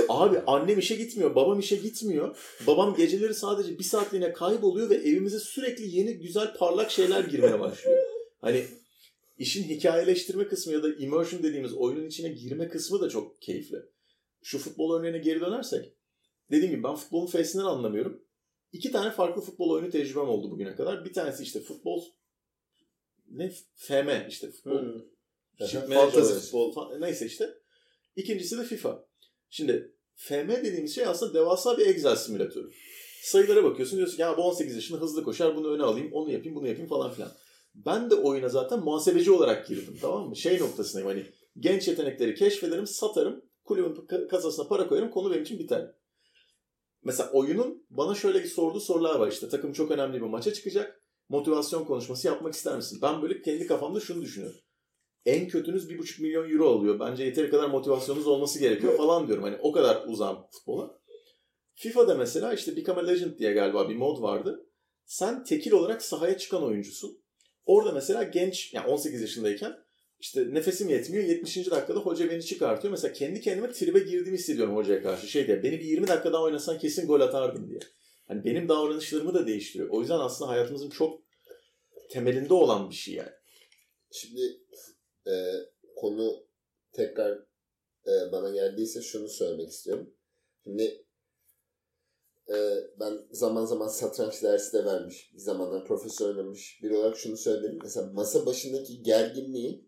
[0.09, 2.37] Abi annem işe gitmiyor, babam işe gitmiyor.
[2.67, 8.03] Babam geceleri sadece bir saatliğine kayboluyor ve evimize sürekli yeni güzel parlak şeyler girmeye başlıyor.
[8.41, 8.65] Hani
[9.39, 13.79] işin hikayeleştirme kısmı ya da immersion dediğimiz oyunun içine girme kısmı da çok keyifli.
[14.43, 15.93] Şu futbol örneğine geri dönersek.
[16.51, 18.23] Dediğim gibi ben futbolun fesinden anlamıyorum.
[18.73, 21.05] İki tane farklı futbol oyunu tecrübem oldu bugüne kadar.
[21.05, 22.05] Bir tanesi işte futbol
[23.31, 24.79] ne FM işte futbol.
[24.79, 25.03] Hmm.
[25.95, 26.99] Fantasy futbol.
[26.99, 27.55] Neyse işte.
[28.17, 29.07] İkincisi de FIFA.
[29.51, 32.71] Şimdi FM dediğimiz şey aslında devasa bir Excel simülatörü.
[33.23, 36.69] Sayılara bakıyorsun diyorsun ya bu 18 yaşında hızlı koşar bunu öne alayım onu yapayım bunu
[36.69, 37.33] yapayım falan filan.
[37.77, 40.37] Ben de oyuna zaten muhasebeci olarak girdim tamam mı?
[40.37, 41.27] Şey noktasındayım hani
[41.59, 45.95] genç yetenekleri keşfederim satarım kulübün kasasına para koyarım konu benim için biter.
[47.05, 51.03] Mesela oyunun bana şöyle bir sorduğu sorular var işte takım çok önemli bir maça çıkacak
[51.29, 52.99] motivasyon konuşması yapmak ister misin?
[53.03, 54.61] Ben böyle kendi kafamda şunu düşünüyorum
[55.27, 57.01] en kötünüz bir buçuk milyon euro oluyor.
[57.01, 59.45] Bence yeteri kadar motivasyonunuz olması gerekiyor falan diyorum.
[59.45, 60.99] Hani o kadar uzam futbola.
[61.75, 64.67] FIFA'da mesela işte Become a Legend diye galiba bir mod vardı.
[65.05, 67.23] Sen tekil olarak sahaya çıkan oyuncusun.
[67.67, 69.77] Orada mesela genç yani 18 yaşındayken
[70.21, 71.57] işte nefesim yetmiyor 70.
[71.57, 72.91] dakikada hoca beni çıkartıyor.
[72.91, 75.27] Mesela kendi kendime tribe girdiğimi hissediyorum hocaya karşı.
[75.27, 77.81] Şey diye beni bir 20 dakika daha oynasan kesin gol atardım diye.
[78.29, 79.91] Hani benim davranışlarımı da değiştiriyor.
[79.91, 81.23] O yüzden aslında hayatımızın çok
[82.11, 83.33] temelinde olan bir şey yani.
[84.11, 84.41] Şimdi
[85.27, 85.33] e,
[85.97, 86.47] konu
[86.93, 87.33] tekrar
[88.07, 90.15] e, bana geldiyse şunu söylemek istiyorum.
[90.65, 91.06] Şimdi
[92.49, 92.57] e,
[93.01, 97.79] ben zaman zaman satranç dersi de vermiş, bir zamanlar profesör oynamış biri olarak şunu söyledim.
[97.83, 99.87] Mesela masa başındaki gerginliği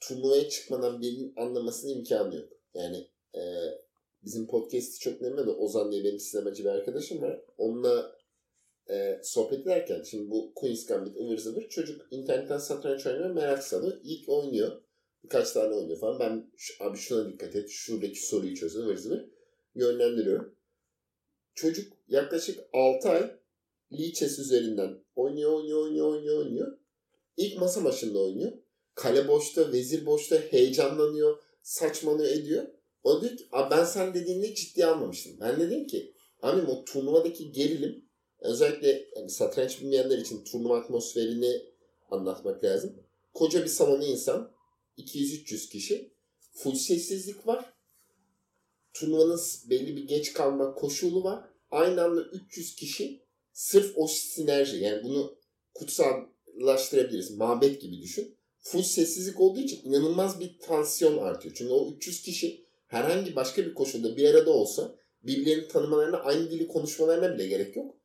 [0.00, 2.48] turnuvaya çıkmadan birinin anlamasının imkanı yok.
[2.74, 3.42] Yani e,
[4.24, 5.50] bizim podcast'i çok dinlemedi.
[5.50, 7.40] Ozan diye benim sinemacı bir arkadaşım var.
[7.58, 8.16] Onunla
[8.90, 14.00] e, sohbet ederken şimdi bu Queen's Gambit ıvır zıvır çocuk internetten satranç oynuyor merak salıyor.
[14.04, 14.82] İlk oynuyor.
[15.24, 16.20] Birkaç tane oynuyor falan.
[16.20, 17.68] Ben abi şuna dikkat et.
[17.70, 19.28] Şuradaki soruyu çöz ıvır zıvır.
[19.74, 20.55] Yönlendiriyorum.
[21.56, 23.36] Çocuk yaklaşık 6 ay
[23.92, 26.78] Lichess üzerinden oynuyor, oynuyor, oynuyor, oynuyor, oynuyor.
[27.36, 28.52] İlk masa başında oynuyor.
[28.94, 32.66] Kale boşta, vezir boşta heyecanlanıyor, saçmalıyor ediyor.
[33.02, 35.36] O diyor ki "Abi ben sen dediğini ciddiye almamıştım.
[35.40, 38.04] Ben dedim ki abi o turnuvadaki gerilim
[38.40, 41.62] özellikle hani satranç bilmeyenler için turnuva atmosferini
[42.10, 42.96] anlatmak lazım.
[43.34, 44.52] Koca bir salonu insan
[44.98, 46.12] 200-300 kişi
[46.52, 47.75] full sessizlik var.
[49.00, 51.44] Turnuvanın belli bir geç kalma koşulu var.
[51.70, 55.38] Aynı anda 300 kişi sırf o sinerji yani bunu
[55.74, 57.30] kutsallaştırabiliriz.
[57.30, 58.36] Mabet gibi düşün.
[58.58, 61.54] Full sessizlik olduğu için inanılmaz bir tansiyon artıyor.
[61.58, 66.68] Çünkü o 300 kişi herhangi başka bir koşulda bir arada olsa birbirlerini tanımalarına, aynı dili
[66.68, 67.96] konuşmalarına bile gerek yok.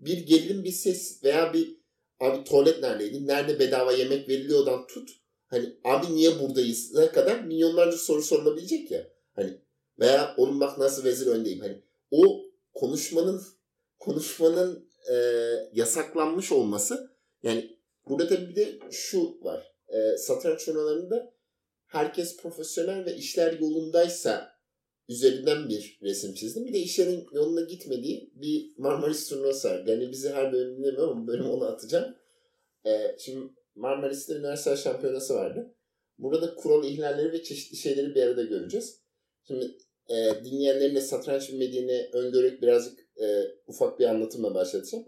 [0.00, 1.76] Bir gerilim, bir ses veya bir
[2.20, 5.10] abi tuvalet neredeydi, nerede bedava yemek veriliyordan tut.
[5.46, 9.08] Hani abi niye buradayız ne kadar milyonlarca soru sorulabilecek ya.
[9.32, 9.58] Hani
[10.00, 11.60] veya oğlum bak nasıl vezir öndeyim.
[11.60, 12.42] Hani o
[12.74, 13.42] konuşmanın
[13.98, 15.14] konuşmanın e,
[15.72, 17.10] yasaklanmış olması
[17.42, 19.72] yani burada tabii bir de şu var.
[19.88, 21.34] E, satranç turnuvalarında
[21.86, 24.60] herkes profesyonel ve işler yolundaysa
[25.08, 26.66] üzerinden bir resim çizdim.
[26.66, 29.84] Bir de işlerin yoluna gitmediği bir Marmaris turnuvası var.
[29.86, 32.16] Yani bizi her bölüm dinlemiyorum ama bölüm onu atacağım.
[32.86, 35.74] E, şimdi Marmaris'te üniversite şampiyonası vardı.
[36.18, 39.00] Burada kural ihlalleri ve çeşitli şeyleri bir arada göreceğiz.
[39.46, 39.78] Şimdi
[40.10, 43.26] e, dinleyenlerin de satranç bilmediğini öngörerek birazcık e,
[43.66, 45.04] ufak bir anlatımla başlatacağım.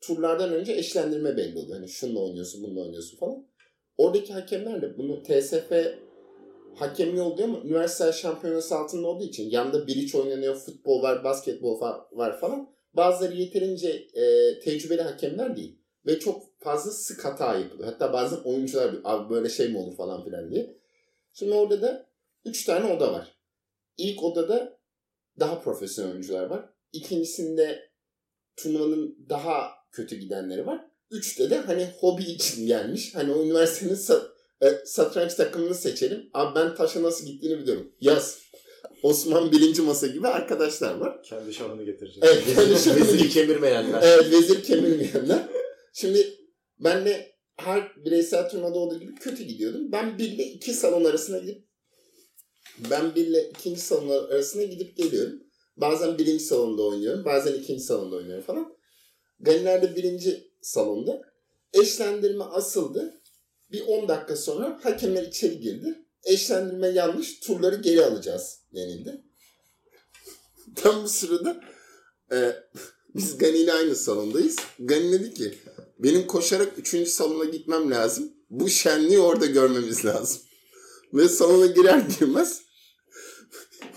[0.00, 1.76] Turlardan önce eşlendirme belli oluyor.
[1.76, 3.46] Hani şununla oynuyorsun, bununla oynuyorsun falan.
[3.96, 5.72] Oradaki hakemlerle bunu TSF
[6.74, 11.80] hakemli oluyor ama üniversite şampiyonası altında olduğu için yanında bridge oynanıyor, futbol var, basketbol
[12.12, 12.70] var falan.
[12.94, 15.78] Bazıları yeterince e, tecrübeli hakemler değil.
[16.06, 17.88] Ve çok fazla sık hata yapılıyor.
[17.92, 20.76] Hatta bazen oyuncular diyor, abi böyle şey mi olur falan filan diye.
[21.32, 22.06] Şimdi orada da
[22.44, 23.39] 3 tane oda var.
[24.00, 24.80] İlk odada
[25.40, 26.64] daha profesyonel oyuncular var.
[26.92, 27.90] İkincisinde
[28.56, 30.86] turnuvanın daha kötü gidenleri var.
[31.10, 33.14] Üçte de hani hobi için gelmiş.
[33.14, 34.28] Hani o üniversitenin sa-
[34.62, 36.30] e, satranç takımını seçelim.
[36.34, 37.92] Abi ben taşa nasıl gittiğini biliyorum.
[38.00, 38.38] Yaz.
[39.02, 41.22] Osman birinci masa gibi arkadaşlar var.
[41.22, 42.22] Kendi şanını getireceğiz.
[42.22, 44.02] Evet, kendi şanını Veziri kemirmeyenler.
[44.02, 45.48] Evet vezir kemirmeyenler.
[45.92, 46.34] Şimdi
[46.78, 49.92] ben de her bireysel turnuvada olduğu gibi kötü gidiyordum.
[49.92, 51.69] Ben bir ile iki salon arasına gidip
[52.90, 55.42] ben bir ile ikinci salon arasına gidip geliyorum.
[55.76, 57.24] Bazen birinci salonda oynuyorum.
[57.24, 58.76] Bazen ikinci salonda oynuyorum falan.
[59.40, 61.22] Ganiler de birinci salonda.
[61.72, 63.20] Eşlendirme asıldı.
[63.72, 66.04] Bir 10 dakika sonra hakemler içeri girdi.
[66.24, 67.40] Eşlendirme yanlış.
[67.40, 69.24] Turları geri alacağız denildi.
[70.76, 71.60] Tam bu sırada
[72.32, 72.56] e,
[73.14, 74.56] biz Gani ile aynı salondayız.
[74.78, 75.54] Gani dedi ki
[75.98, 77.08] benim koşarak 3.
[77.08, 78.32] salona gitmem lazım.
[78.50, 80.42] Bu şenliği orada görmemiz lazım.
[81.14, 82.62] Ve salona girer girmez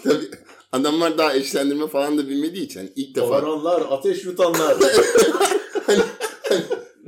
[0.04, 0.30] tabii
[0.72, 4.78] adamlar daha eşlendirme falan da bilmediği için hani ilk defa Baronlar, ateş yutanlar.
[5.86, 6.02] hani,
[6.50, 6.62] hani,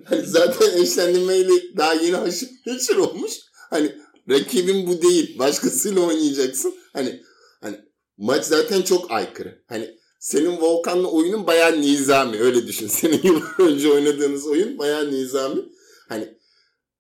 [0.06, 3.32] hani zaten eşlendirmeyle daha yeni haşır neşir olmuş.
[3.70, 3.96] Hani
[4.30, 5.40] rakibin bu değil.
[5.40, 6.76] Başkasıyla oynayacaksın.
[6.94, 7.24] Hani
[7.62, 7.80] hani
[8.18, 9.64] maç zaten çok aykırı.
[9.68, 12.40] Hani senin Volkan'la oyunun bayağı nizami.
[12.40, 12.88] Öyle düşün.
[12.88, 15.62] Senin yıllar önce oynadığınız oyun bayağı nizami.
[16.10, 16.38] Hani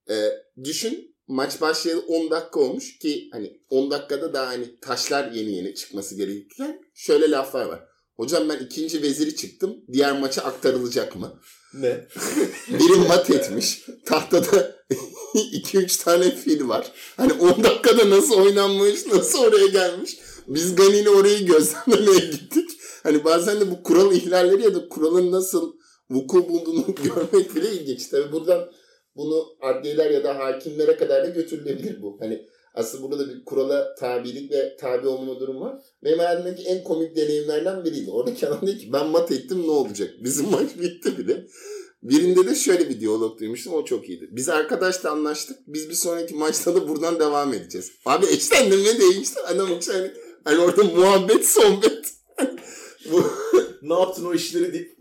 [0.09, 0.15] e,
[0.63, 5.75] düşün maç başlayalı 10 dakika olmuş ki hani 10 dakikada daha hani taşlar yeni yeni
[5.75, 7.83] çıkması gerekirken şöyle laflar var.
[8.15, 9.77] Hocam ben ikinci veziri çıktım.
[9.93, 11.39] Diğer maça aktarılacak mı?
[11.73, 12.07] ne?
[12.79, 13.85] Biri mat etmiş.
[14.05, 14.75] Tahtada
[15.35, 16.91] 2-3 tane fil var.
[17.17, 20.17] Hani 10 dakikada nasıl oynanmış, nasıl oraya gelmiş.
[20.47, 22.69] Biz Gani ile orayı gözlemlemeye gittik.
[23.03, 25.73] Hani bazen de bu kural ihlalleri ya da kuralın nasıl
[26.09, 28.07] vuku bulduğunu görmek bile ilginç.
[28.07, 28.69] Tabii buradan
[29.15, 32.17] bunu adliyeler ya da hakimlere kadar da götürülebilir bu.
[32.19, 35.81] Hani aslında burada da bir kurala tabilik ve tabi olma durum var.
[36.03, 38.11] Benim hayatımdaki en komik deneyimlerden biriydi.
[38.11, 40.09] Oradaki adam dedi ki ben mat ettim ne olacak?
[40.23, 41.47] Bizim maç bitti bile.
[42.03, 44.27] Birinde de şöyle bir diyalog duymuştum o çok iyiydi.
[44.31, 45.57] Biz arkadaşla anlaştık.
[45.67, 47.91] Biz bir sonraki maçta da buradan devam edeceğiz.
[48.05, 49.39] Abi eşlendirme değişti.
[49.39, 50.11] Adam için hani,
[50.43, 52.13] hani orada muhabbet sohbet.
[53.11, 53.23] Bu
[53.89, 54.95] ne yaptın o işleri deyip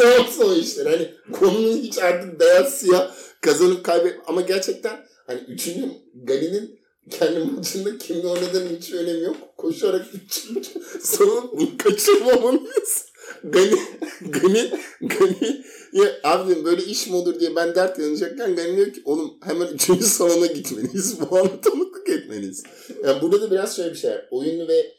[0.00, 0.86] ne yapsın o işler?
[0.86, 6.78] Hani konunun hiç artık beyaz siyah kazanıp kaybet ama gerçekten hani üçüncü Gali'nin
[7.10, 9.36] kendi maçında kimle oynadığının hiç önemi yok.
[9.56, 10.70] Koşarak üçüncü
[11.02, 13.06] sonra bunu kaçırmamalıyız.
[13.44, 13.78] Gani,
[14.20, 19.02] Gani, Gani ya abi böyle iş mi olur diye ben dert yanacakken Gani diyor ki
[19.04, 21.20] oğlum hemen üçüncü salona gitmeliyiz.
[21.20, 22.62] Bu ana tanıklık etmeliyiz.
[23.04, 24.28] Yani burada da biraz şöyle bir şey var.
[24.30, 24.96] Oyunu ve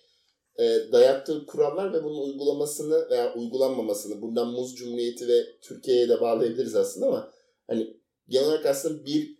[0.60, 6.76] e, dayattığı kurallar ve bunun uygulamasını veya uygulanmamasını buradan Muz Cumhuriyeti ve Türkiye'ye de bağlayabiliriz
[6.76, 7.32] aslında ama
[7.68, 7.98] hani
[8.30, 9.38] genel olarak aslında bir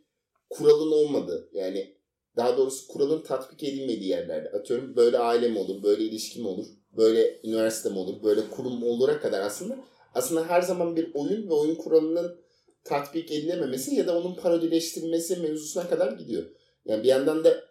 [0.50, 1.98] kuralın olmadığı yani
[2.38, 6.66] daha doğrusu kuralın tatbik edilmediği yerlerde atıyorum böyle aile mi olur, böyle ilişki mi olur,
[6.98, 9.78] böyle üniversite mi olur, böyle kurum olur'a kadar aslında
[10.14, 12.40] aslında her zaman bir oyun ve oyun kuralının
[12.84, 16.44] tatbik edilememesi ya da onun parodileştirilmesi mevzusuna kadar gidiyor.
[16.86, 17.64] Yani bir yandan da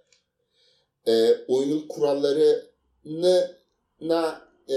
[1.07, 2.63] e, oyunun kurallarını
[4.01, 4.77] na e,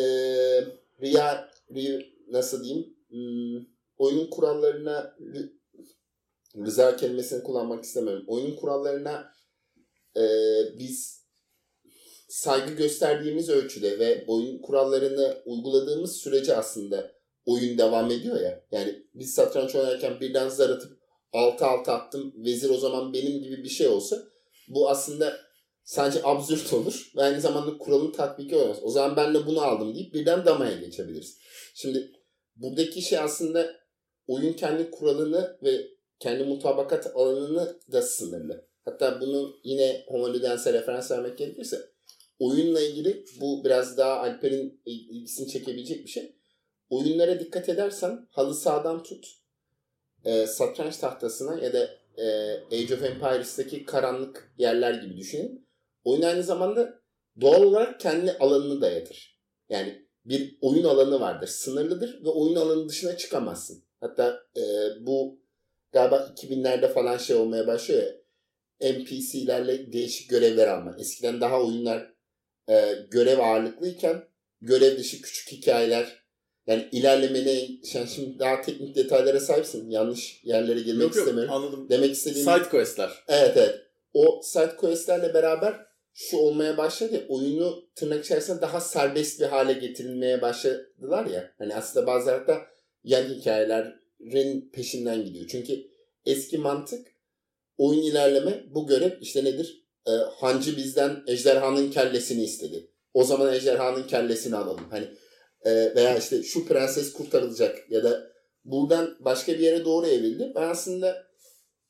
[1.02, 3.66] riya, riya nasıl diyeyim hmm,
[3.98, 5.18] oyunun kurallarına
[6.58, 8.24] rıza kelimesini kullanmak istemiyorum.
[8.28, 9.34] Oyunun kurallarına
[10.18, 10.24] e,
[10.80, 11.26] biz
[12.30, 17.12] saygı gösterdiğimiz ölçüde ve oyun kurallarını uyguladığımız sürece aslında
[17.46, 18.64] oyun devam ediyor ya.
[18.72, 21.00] Yani biz satranç oynarken birden zar atıp
[21.34, 24.24] 6-6 attım vezir o zaman benim gibi bir şey olsa
[24.68, 25.49] bu aslında
[25.90, 28.78] sadece absürt olur ve aynı zamanda kuralın tatbiki olmaz.
[28.84, 31.38] O zaman ben de bunu aldım deyip birden damaya geçebiliriz.
[31.74, 32.12] Şimdi
[32.56, 33.76] buradaki şey aslında
[34.28, 35.88] oyun kendi kuralını ve
[36.20, 38.68] kendi mutabakat alanını da sınırlı.
[38.86, 41.90] Hatta bunu yine Homo Ludens'e referans vermek gerekirse
[42.40, 46.36] oyunla ilgili bu biraz daha Alper'in ilgisini çekebilecek bir şey.
[46.90, 49.28] Oyunlara dikkat edersen halı sahadan tut
[50.26, 52.26] e, satranç tahtasına ya da e,
[52.72, 55.69] Age of Empires'taki karanlık yerler gibi düşünün.
[56.04, 57.02] Oyun aynı zamanda
[57.42, 59.40] doğal olarak kendi alanını dayatır.
[59.70, 61.48] Yani bir oyun alanı vardır.
[61.48, 63.84] Sınırlıdır ve oyun alanı dışına çıkamazsın.
[64.00, 64.62] Hatta e,
[65.00, 65.40] bu
[65.92, 68.20] galiba 2000'lerde falan şey olmaya başlıyor ya.
[68.92, 70.96] NPC'lerle değişik görevler alma.
[71.00, 72.14] Eskiden daha oyunlar
[72.70, 74.24] e, görev ağırlıklıyken
[74.62, 76.20] görev dışı küçük hikayeler
[76.68, 79.90] yani ilerlemene sen şimdi daha teknik detaylara sahipsin.
[79.90, 81.54] Yanlış yerlere girmek yok, yok, istemiyorum.
[81.54, 81.90] Anladım.
[81.90, 83.24] Demek istediğim side quest'ler.
[83.28, 83.76] Evet evet.
[84.14, 85.89] O side quest'lerle beraber
[86.22, 87.26] şu olmaya başladı.
[87.30, 91.52] Oyunu tırnak içerisinde daha serbest bir hale getirilmeye başladılar ya.
[91.58, 92.62] Hani aslında bazıları da
[93.04, 95.46] yan hikayelerin peşinden gidiyor.
[95.52, 95.88] Çünkü
[96.26, 97.08] eski mantık
[97.78, 99.86] oyun ilerleme bu görev işte nedir?
[100.08, 102.92] Ee, hancı bizden ejderhanın kellesini istedi.
[103.14, 104.88] O zaman ejderhanın kellesini alalım.
[104.90, 105.08] Hani
[105.66, 108.32] e, veya işte şu prenses kurtarılacak ya da
[108.66, 110.52] buradan başka bir yere doğru evrildi.
[110.56, 111.28] Ben aslında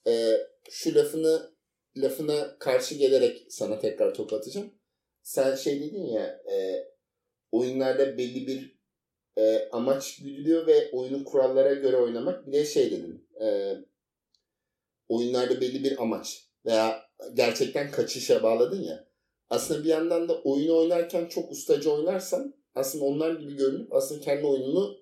[0.08, 0.38] e,
[0.70, 1.49] şu lafını
[1.98, 4.72] lafına karşı gelerek sana tekrar top atacağım.
[5.24, 6.86] Sen şey dedin ya e,
[7.52, 8.80] oyunlarda belli bir
[9.38, 12.48] e, amaç güdülüyor ve oyunun kurallara göre oynamak.
[12.48, 13.26] Bir de şey dedim.
[13.42, 13.78] E,
[15.10, 19.10] oyunlarda belli bir amaç veya gerçekten kaçışa bağladın ya.
[19.50, 24.46] Aslında bir yandan da oyunu oynarken çok ustaca oynarsan aslında onlar gibi görünüp aslında kendi
[24.46, 24.98] oyununu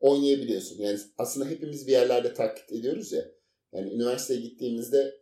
[0.00, 0.78] oynayabiliyorsun.
[0.78, 3.24] Yani aslında hepimiz bir yerlerde taklit ediyoruz ya.
[3.72, 5.19] Yani üniversiteye gittiğimizde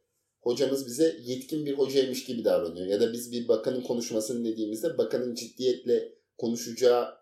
[0.49, 2.87] hocamız bize yetkin bir hocaymış gibi davranıyor.
[2.87, 7.15] Ya da biz bir bakanın konuşmasını dediğimizde bakanın ciddiyetle konuşacağı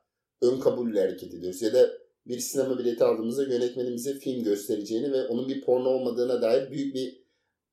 [0.42, 1.62] ön kabulle hareket ediyoruz.
[1.62, 1.92] Ya da
[2.26, 7.22] bir sinema bileti aldığımızda yönetmenimize film göstereceğini ve onun bir porno olmadığına dair büyük bir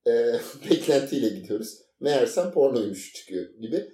[0.07, 0.11] e,
[0.69, 1.77] beklentiyle gidiyoruz.
[1.99, 3.91] Meğersem pornoymuş çıkıyor gibi.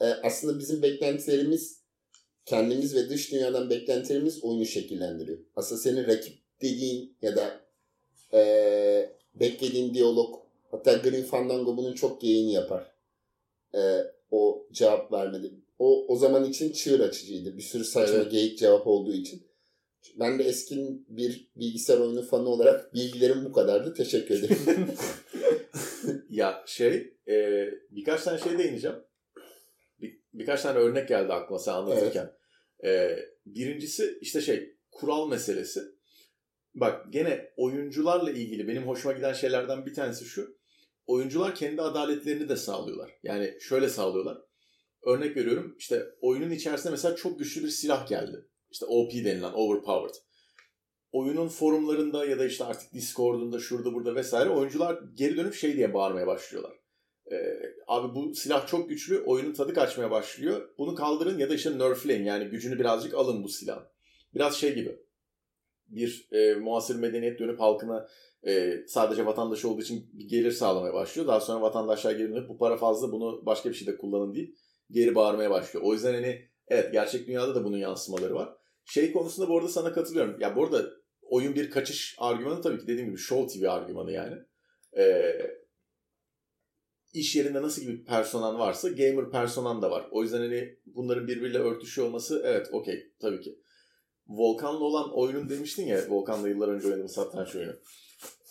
[0.00, 1.80] E, aslında bizim beklentilerimiz
[2.46, 5.38] kendimiz ve dış dünyadan beklentilerimiz oyunu şekillendiriyor.
[5.56, 7.60] Aslında senin rakip dediğin ya da
[8.32, 10.39] e, beklediğin diyalog
[10.70, 12.92] hatta Green Fandango bunun çok geyiğini yapar.
[13.74, 13.80] E,
[14.30, 15.52] o cevap vermedi.
[15.78, 17.56] O o zaman için çığır açıcıydı.
[17.56, 18.32] Bir sürü saçma evet.
[18.32, 19.42] geyik cevap olduğu için.
[20.18, 23.94] Ben de eski bir bilgisayar oyunu fanı olarak bilgilerim bu kadardı.
[23.94, 24.58] Teşekkür ederim.
[26.30, 28.96] ya şey e, birkaç tane şey değineceğim.
[30.00, 32.32] Bir, birkaç tane örnek geldi aklıma sen anlatırken.
[32.80, 33.18] Evet.
[33.18, 35.80] E, birincisi işte şey kural meselesi.
[36.74, 40.59] Bak gene oyuncularla ilgili benim hoşuma giden şeylerden bir tanesi şu.
[41.06, 43.10] Oyuncular kendi adaletlerini de sağlıyorlar.
[43.22, 44.38] Yani şöyle sağlıyorlar.
[45.02, 48.48] Örnek veriyorum işte oyunun içerisinde mesela çok güçlü bir silah geldi.
[48.70, 50.14] İşte OP denilen overpowered.
[51.12, 55.94] Oyunun forumlarında ya da işte artık Discord'unda şurada burada vesaire oyuncular geri dönüp şey diye
[55.94, 56.72] bağırmaya başlıyorlar.
[57.32, 57.36] Ee,
[57.86, 60.68] abi bu silah çok güçlü oyunun tadı kaçmaya başlıyor.
[60.78, 63.84] Bunu kaldırın ya da işte nerfleyin yani gücünü birazcık alın bu silah.
[64.34, 64.98] Biraz şey gibi
[65.90, 68.08] bir e, muasır medeniyet dönüp halkına
[68.46, 71.28] e, sadece vatandaş olduğu için bir gelir sağlamaya başlıyor.
[71.28, 74.56] Daha sonra vatandaşlar geri bu para fazla bunu başka bir şeyde kullanın deyip
[74.90, 75.84] geri bağırmaya başlıyor.
[75.86, 78.56] O yüzden hani evet gerçek dünyada da bunun yansımaları var.
[78.84, 80.40] Şey konusunda bu arada sana katılıyorum.
[80.40, 80.90] Ya bu arada
[81.22, 84.36] oyun bir kaçış argümanı tabii ki dediğim gibi Show TV argümanı yani.
[84.96, 85.40] Ee,
[87.14, 90.08] iş yerinde nasıl gibi personan varsa gamer personan da var.
[90.10, 93.58] O yüzden hani bunların birbiriyle örtüşüyor olması evet okey tabii ki.
[94.30, 97.72] Volkan'la olan oyunun demiştin ya Volkan'la yıllar önce oynadığımız satranç oyunu.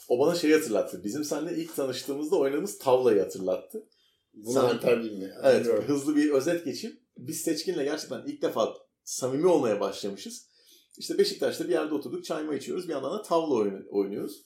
[0.10, 1.04] O bana şey hatırlattı.
[1.04, 3.88] Bizim seninle ilk tanıştığımızda oynadığımız tavlayı hatırlattı.
[4.34, 5.36] Bunu Sen, bilmiyor.
[5.44, 7.00] Evet hızlı bir özet geçeyim.
[7.18, 8.74] biz Seçkin'le gerçekten ilk defa
[9.04, 10.50] samimi olmaya başlamışız.
[10.98, 14.46] İşte Beşiktaş'ta bir yerde oturduk çayma içiyoruz bir yandan da tavla oyunu, oynuyoruz.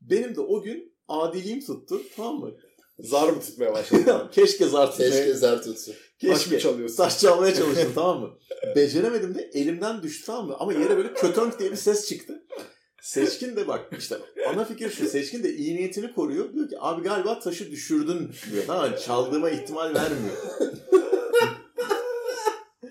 [0.00, 2.56] Benim de o gün adiliğim tuttu tamam mı?
[2.98, 4.28] Zar mı tutmaya başladın?
[4.32, 5.10] Keşke zar tutmaya.
[5.10, 5.94] Keşke zar tutsun.
[6.28, 6.96] Taş mı çalıyorsun?
[6.96, 8.30] Taş çalmaya çalıştım tamam mı?
[8.76, 10.56] Beceremedim de elimden düştü tamam mı?
[10.58, 12.42] Ama yere böyle kötönk diye bir ses çıktı.
[13.02, 14.16] Seçkin de bak işte
[14.48, 15.08] ana fikir şu.
[15.08, 16.54] Seçkin de iyi niyetini koruyor.
[16.54, 18.64] Diyor ki abi galiba taşı düşürdün diyor.
[18.66, 18.90] Tamam?
[19.06, 20.36] Çaldığıma ihtimal vermiyor.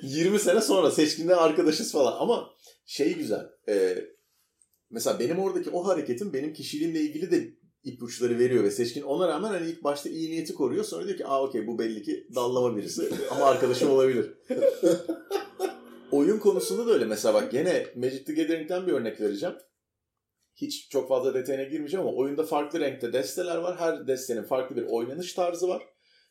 [0.01, 2.17] 20 sene sonra Seçkin'le arkadaşız falan.
[2.19, 2.49] Ama
[2.85, 3.45] şey güzel.
[3.69, 3.97] E,
[4.89, 7.49] mesela benim oradaki o hareketim benim kişiliğimle ilgili de
[7.83, 10.83] ipuçları veriyor ve Seçkin ona rağmen hani ilk başta iyi niyeti koruyor.
[10.83, 14.33] Sonra diyor ki aa okey bu belli ki dallama birisi ama arkadaşım olabilir.
[16.11, 17.05] Oyun konusunda da öyle.
[17.05, 19.55] Mesela bak gene Magic the Gathering'den bir örnek vereceğim.
[20.55, 23.79] Hiç çok fazla detayına girmeyeceğim ama oyunda farklı renkte desteler var.
[23.79, 25.83] Her destenin farklı bir oynanış tarzı var.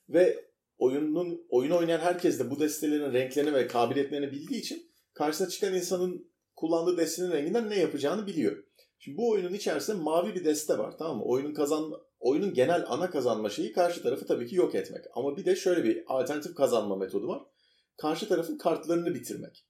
[0.09, 0.45] Ve
[0.79, 4.83] oyunun oyun oynayan herkes de bu destelerin renklerini ve kabiliyetlerini bildiği için
[5.15, 8.68] karşısına çıkan insanın kullandığı destenin renginden ne yapacağını biliyor.
[8.99, 11.25] Şimdi bu oyunun içerisinde mavi bir deste var tamam mı?
[11.25, 15.05] Oyunun kazan oyunun genel ana kazanma şeyi karşı tarafı tabii ki yok etmek.
[15.15, 17.43] Ama bir de şöyle bir alternatif kazanma metodu var.
[17.97, 19.65] Karşı tarafın kartlarını bitirmek.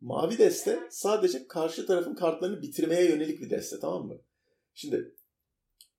[0.00, 4.20] Mavi deste sadece karşı tarafın kartlarını bitirmeye yönelik bir deste tamam mı?
[4.74, 5.14] Şimdi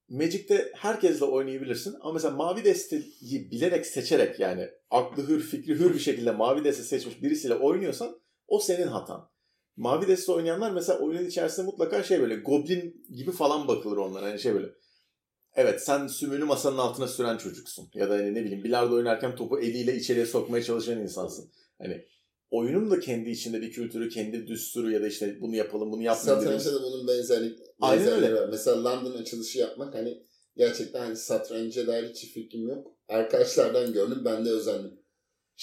[0.09, 5.99] Magic'te herkesle oynayabilirsin ama mesela mavi desteyi bilerek seçerek yani aklı hür, fikri hür bir
[5.99, 9.30] şekilde mavi deste seçmiş birisiyle oynuyorsan o senin hatan.
[9.81, 14.25] Mavi deste oynayanlar mesela oyunun içerisinde mutlaka şey böyle goblin gibi falan bakılır onlara.
[14.25, 14.67] Hani şey böyle
[15.55, 17.89] evet sen sümüğünü masanın altına süren çocuksun.
[17.93, 21.51] Ya da hani ne bileyim bilardo oynarken topu eliyle içeriye sokmaya çalışan insansın.
[21.77, 22.05] Hani
[22.51, 26.43] oyunun da kendi içinde bir kültürü, kendi düsturu ya da işte bunu yapalım, bunu yapmayalım.
[26.43, 28.41] Satrançta da bunun benzerlik, Aynen benzerleri öyle.
[28.41, 28.49] var.
[28.49, 30.23] Mesela London açılışı yapmak hani
[30.57, 32.87] gerçekten hani satranca dair hiç fikrim yok.
[33.07, 35.00] Arkadaşlardan gördüm ben de özendim.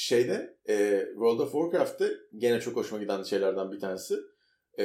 [0.00, 4.16] Şeyde e, World of Warcraft'te gene çok hoşuma giden şeylerden bir tanesi.
[4.78, 4.84] E,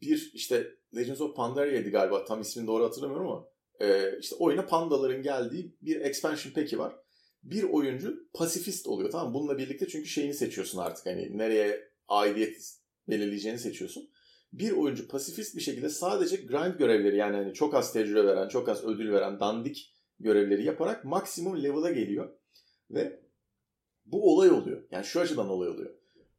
[0.00, 0.66] bir işte
[0.96, 3.48] Legends of Pandaria'ydı galiba tam ismini doğru hatırlamıyorum ama
[3.80, 6.96] e, işte oyuna pandaların geldiği bir expansion pack'i var.
[7.42, 9.34] Bir oyuncu pasifist oluyor tamam mı?
[9.34, 12.76] Bununla birlikte çünkü şeyini seçiyorsun artık hani nereye aidiyet
[13.08, 14.10] belirleyeceğini seçiyorsun.
[14.52, 18.68] Bir oyuncu pasifist bir şekilde sadece grind görevleri yani hani çok az tecrübe veren, çok
[18.68, 22.38] az ödül veren dandik görevleri yaparak maksimum level'a geliyor.
[22.90, 23.21] Ve
[24.04, 24.82] bu olay oluyor.
[24.90, 25.90] Yani şu açıdan olay oluyor.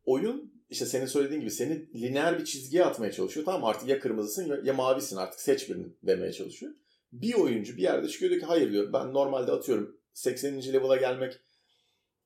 [0.06, 3.46] Oyun işte senin söylediğin gibi seni lineer bir çizgiye atmaya çalışıyor.
[3.46, 6.74] Tamam artık ya kırmızısın ya, ya mavisin artık seç birini demeye çalışıyor.
[7.12, 10.74] Bir oyuncu bir yerde çıkıyor diyor ki hayır diyor ben normalde atıyorum 80.
[10.74, 11.40] level'a gelmek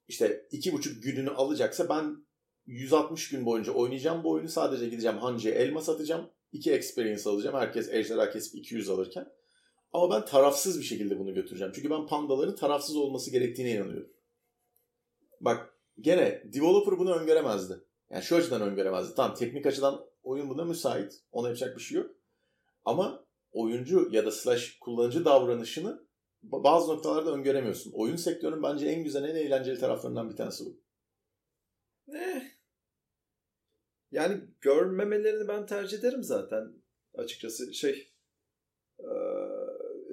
[0.07, 2.27] işte iki buçuk gününü alacaksa ben
[2.65, 4.49] 160 gün boyunca oynayacağım bu oyunu.
[4.49, 6.29] Sadece gideceğim Hancı'ya elma satacağım.
[6.51, 7.55] 2 experience alacağım.
[7.55, 9.27] Herkes ejderha kesip 200 alırken.
[9.93, 11.73] Ama ben tarafsız bir şekilde bunu götüreceğim.
[11.75, 14.09] Çünkü ben pandaların tarafsız olması gerektiğine inanıyorum.
[15.41, 17.73] Bak gene developer bunu öngöremezdi.
[18.09, 19.15] Yani şu açıdan öngöremezdi.
[19.15, 21.23] Tamam teknik açıdan oyun buna müsait.
[21.31, 22.11] Ona yapacak bir şey yok.
[22.85, 26.07] Ama oyuncu ya da slash kullanıcı davranışını
[26.43, 27.91] bazı noktalarda öngöremiyorsun.
[27.91, 30.81] Oyun sektörünün bence en güzel, en eğlenceli taraflarından bir tanesi bu.
[32.15, 32.41] Eh.
[34.11, 36.73] Yani görmemelerini ben tercih ederim zaten
[37.13, 37.73] açıkçası.
[37.73, 38.11] Şey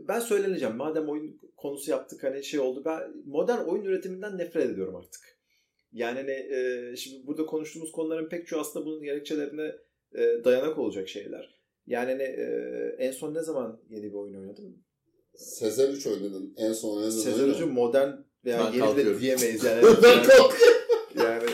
[0.08, 0.76] ben söyleneceğim.
[0.76, 2.82] Madem oyun konusu yaptık hani şey oldu.
[2.84, 5.20] Ben modern oyun üretiminden nefret ediyorum artık.
[5.92, 9.72] Yani hani, e, şimdi burada konuştuğumuz konuların pek çoğu aslında bunun gerekçelerine
[10.14, 11.60] e, dayanak olacak şeyler.
[11.86, 12.46] Yani hani, e,
[12.98, 14.84] en son ne zaman yeni bir oyun oynadım?
[15.34, 16.54] Sezer 3 oynadın.
[16.56, 17.54] En son ne zaman Sezer oynadın?
[17.54, 18.12] Hocam modern
[18.44, 19.82] veya Ben yeni de diyemeyiz yani.
[20.02, 20.54] ben kalk.
[21.16, 21.50] yani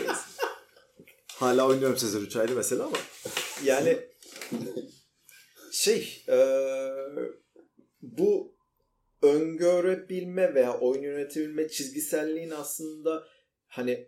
[1.27, 2.97] hala oynuyorum Sezer Uçaylı mesela ama
[3.65, 3.97] yani
[5.71, 6.37] şey e,
[8.01, 8.55] bu
[9.21, 13.27] öngörebilme veya oyun yönetebilme çizgiselliğin aslında
[13.67, 14.07] hani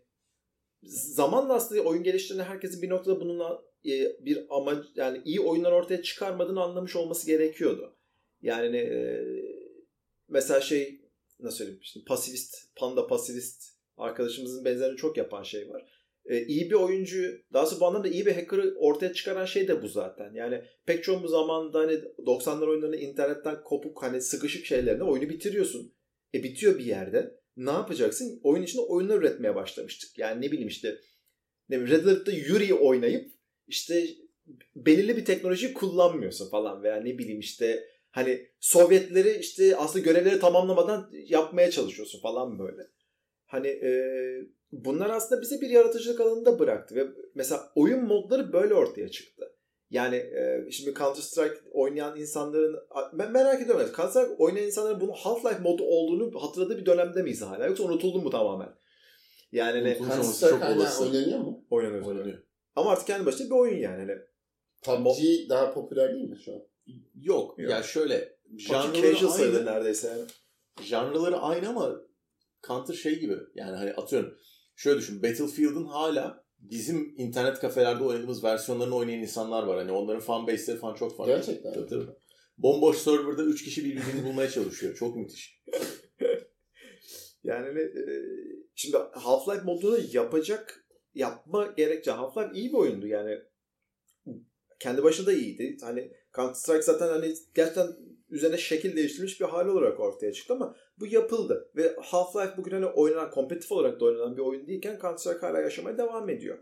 [0.91, 6.01] zamanla aslında oyun geliştiren herkesin bir noktada bununla e, bir amaç yani iyi oyunlar ortaya
[6.01, 7.97] çıkarmadığını anlamış olması gerekiyordu.
[8.41, 9.23] Yani e,
[10.27, 11.01] mesela şey
[11.39, 13.63] nasıl söyleyeyim işte pasivist, panda pasivist
[13.97, 15.92] arkadaşımızın benzerini çok yapan şey var.
[16.25, 19.81] E, iyi bir oyuncu, daha sonra bu anlamda iyi bir hacker'ı ortaya çıkaran şey de
[19.81, 20.33] bu zaten.
[20.33, 25.93] Yani pek çoğumuz zamanda hani 90'lar oyunlarını internetten kopuk hani sıkışık şeylerle oyunu bitiriyorsun.
[26.33, 27.39] E bitiyor bir yerde.
[27.57, 28.39] Ne yapacaksın?
[28.43, 30.17] Oyun içinde oyunlar üretmeye başlamıştık.
[30.17, 30.97] Yani ne bileyim işte
[31.69, 33.31] ne bileyim Red Alert'ta Yuri oynayıp
[33.67, 34.07] işte
[34.75, 41.09] belirli bir teknoloji kullanmıyorsun falan veya ne bileyim işte hani Sovyetleri işte aslında görevleri tamamlamadan
[41.13, 42.81] yapmaya çalışıyorsun falan böyle.
[43.53, 43.91] Hani e,
[44.71, 49.55] bunlar aslında bize bir yaratıcılık alanında bıraktı ve mesela oyun modları böyle ortaya çıktı.
[49.89, 52.75] Yani e, şimdi Counter Strike oynayan insanların
[53.13, 53.85] ben merak ediyorum.
[53.95, 58.21] Counter Strike oynayan insanların bunun Half-Life modu olduğunu hatırladığı bir dönemde miyiz hala yoksa unutuldu
[58.21, 58.69] mu tamamen?
[59.51, 61.03] Yani hani Counter çok Strike olası.
[61.03, 61.65] oynanıyor mu?
[61.69, 62.05] oynanıyor.
[62.05, 62.37] Oynanıyor.
[62.75, 63.99] Ama artık kendi başına bir oyun yani.
[63.99, 64.19] Hani
[64.83, 66.61] PUBG daha popüler değil mi şu an?
[67.21, 67.59] Yok.
[67.59, 67.71] Yok.
[67.71, 68.35] Ya şöyle
[68.67, 70.23] PUBG casual sayılır neredeyse yani.
[70.81, 71.91] Janrları aynı ama
[72.67, 73.37] Counter şey gibi.
[73.55, 74.37] Yani hani atıyorum.
[74.75, 75.23] Şöyle düşün.
[75.23, 79.77] Battlefield'ın hala bizim internet kafelerde oynadığımız versiyonlarını oynayan insanlar var.
[79.77, 81.33] Hani onların fan base'leri falan çok farklı.
[81.33, 81.73] Gerçekten.
[81.73, 82.05] Tabii, tabii.
[82.57, 84.95] Bomboş serverda 3 kişi birbirini bulmaya çalışıyor.
[84.95, 85.63] Çok müthiş.
[87.43, 87.91] Yani e,
[88.75, 93.39] şimdi Half-Life modunu yapacak yapma gerekçe Half-Life iyi bir oyundu yani.
[94.79, 95.77] Kendi başına da iyiydi.
[95.81, 97.87] Hani Counter Strike zaten hani gerçekten
[98.29, 101.71] üzerine şekil değiştirilmiş bir hal olarak ortaya çıktı ama bu yapıldı.
[101.75, 105.59] Ve Half-Life bugün hani oynanan, kompetitif olarak da oynanan bir oyun değilken Counter Strike hala
[105.59, 106.57] yaşamaya devam ediyor.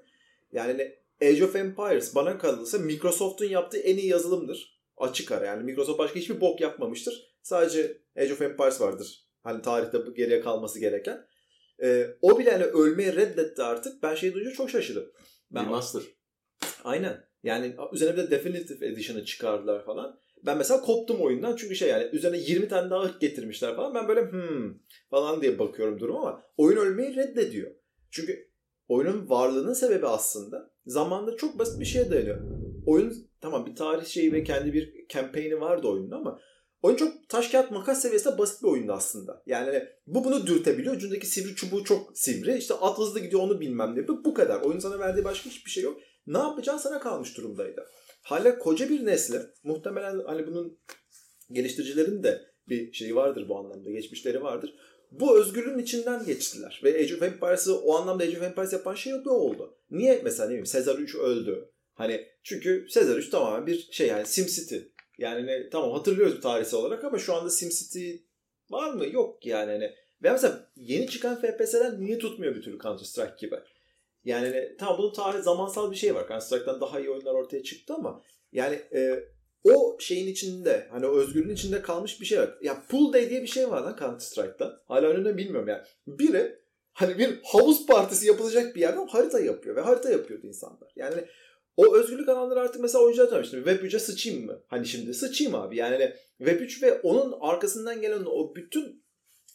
[0.52, 0.96] Yani hani
[1.32, 4.82] Age of Empires bana kalırsa Microsoft'un yaptığı en iyi yazılımdır.
[4.98, 7.32] Açık ara yani Microsoft başka hiçbir bok yapmamıştır.
[7.42, 9.28] Sadece Age of Empires vardır.
[9.44, 11.26] Hani tarihte geriye kalması gereken.
[11.84, 14.04] Ee, o bile hani ölmeyi reddetti artık.
[14.04, 15.12] Ben şeyi duyunca çok şaşırdım.
[15.52, 16.02] Ben Remaster.
[16.84, 17.24] Aynen.
[17.44, 20.20] Yani üzerine bir de Definitive Edition'ı çıkardılar falan.
[20.46, 23.96] Ben mesela koptum oyundan çünkü şey yani üzerine 20 tane daha ırk getirmişler falan.
[23.96, 24.74] Ben böyle hmm
[25.10, 27.72] falan diye bakıyorum durum ama oyun ölmeyi reddediyor.
[28.12, 28.52] Çünkü
[28.88, 32.38] oyunun varlığının sebebi aslında zamanda çok basit bir şeye dayanıyor.
[32.86, 36.40] Oyun tamam bir tarih şeyi ve kendi bir campaign'i vardı oyunda ama
[36.82, 39.44] oyun çok taş kağıt makas seviyesinde basit bir oyundu aslında.
[39.46, 40.96] Yani hani bu bunu dürtebiliyor.
[40.96, 42.58] Ucundaki sivri çubuğu çok sivri.
[42.58, 44.08] İşte at hızlı gidiyor onu bilmem ne.
[44.08, 44.62] Bu kadar.
[44.62, 45.98] Oyun sana verdiği başka hiçbir şey yok.
[46.28, 47.86] Ne yapacağın sana kalmış durumdaydı.
[48.22, 50.80] Hala koca bir nesli muhtemelen hani bunun
[51.52, 53.92] geliştiricilerin de bir şeyi vardır bu anlamda.
[53.92, 54.76] Geçmişleri vardır.
[55.12, 56.82] Bu özgürlüğün içinden geçtiler.
[56.84, 59.78] Ve Age of Empires'ı o anlamda Age of Empires yapan şey o oldu.
[59.92, 61.70] Niye mesela ne bileyim Sezar 3 öldü.
[61.94, 64.78] Hani çünkü Sezar 3 tamamen bir şey yani SimCity.
[65.18, 68.12] Yani ne, tamam hatırlıyoruz tarihsel olarak ama şu anda SimCity
[68.70, 69.06] var mı?
[69.12, 69.72] Yok yani.
[69.72, 69.96] Hani.
[70.24, 73.56] Ve mesela yeni çıkan FPS'ler niye tutmuyor bir türlü Counter Strike gibi?
[74.26, 76.28] Yani hani, tamam bunun tarih zamansal bir şey var.
[76.28, 79.24] Counter Strike'dan daha iyi oyunlar ortaya çıktı ama yani e,
[79.64, 82.58] o şeyin içinde hani o özgürlüğün içinde kalmış bir şey var.
[82.62, 84.82] Ya pool day diye bir şey var lan Counter Strike'da.
[84.88, 85.82] Hala önünde bilmiyorum yani.
[86.08, 86.56] Biri
[86.94, 90.92] hani bir havuz partisi yapılacak bir yerden harita yapıyor ve harita yapıyordu insanlar.
[90.96, 91.26] Yani
[91.78, 93.56] o özgürlük alanları artık mesela oyuncular tanımıştı.
[93.58, 94.64] Web 3'e sıçayım mı?
[94.68, 95.78] Hani şimdi sıçayım abi.
[95.78, 99.04] Yani Web 3 ve onun arkasından gelen o bütün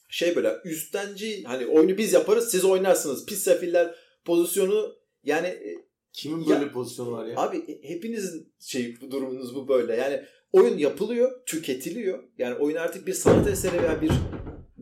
[0.08, 3.26] şey böyle üstenci hani oyunu biz yaparız siz oynarsınız.
[3.26, 3.94] Pis sefiller
[4.26, 7.36] pozisyonu yani e, Kimin Ya- böyle pozisyonu var ya?
[7.36, 9.96] Abi e, hepinizin şey bu durumunuz bu böyle.
[9.96, 10.22] Yani
[10.52, 12.24] oyun yapılıyor, tüketiliyor.
[12.38, 14.10] Yani oyun artık bir sanat eseri veya bir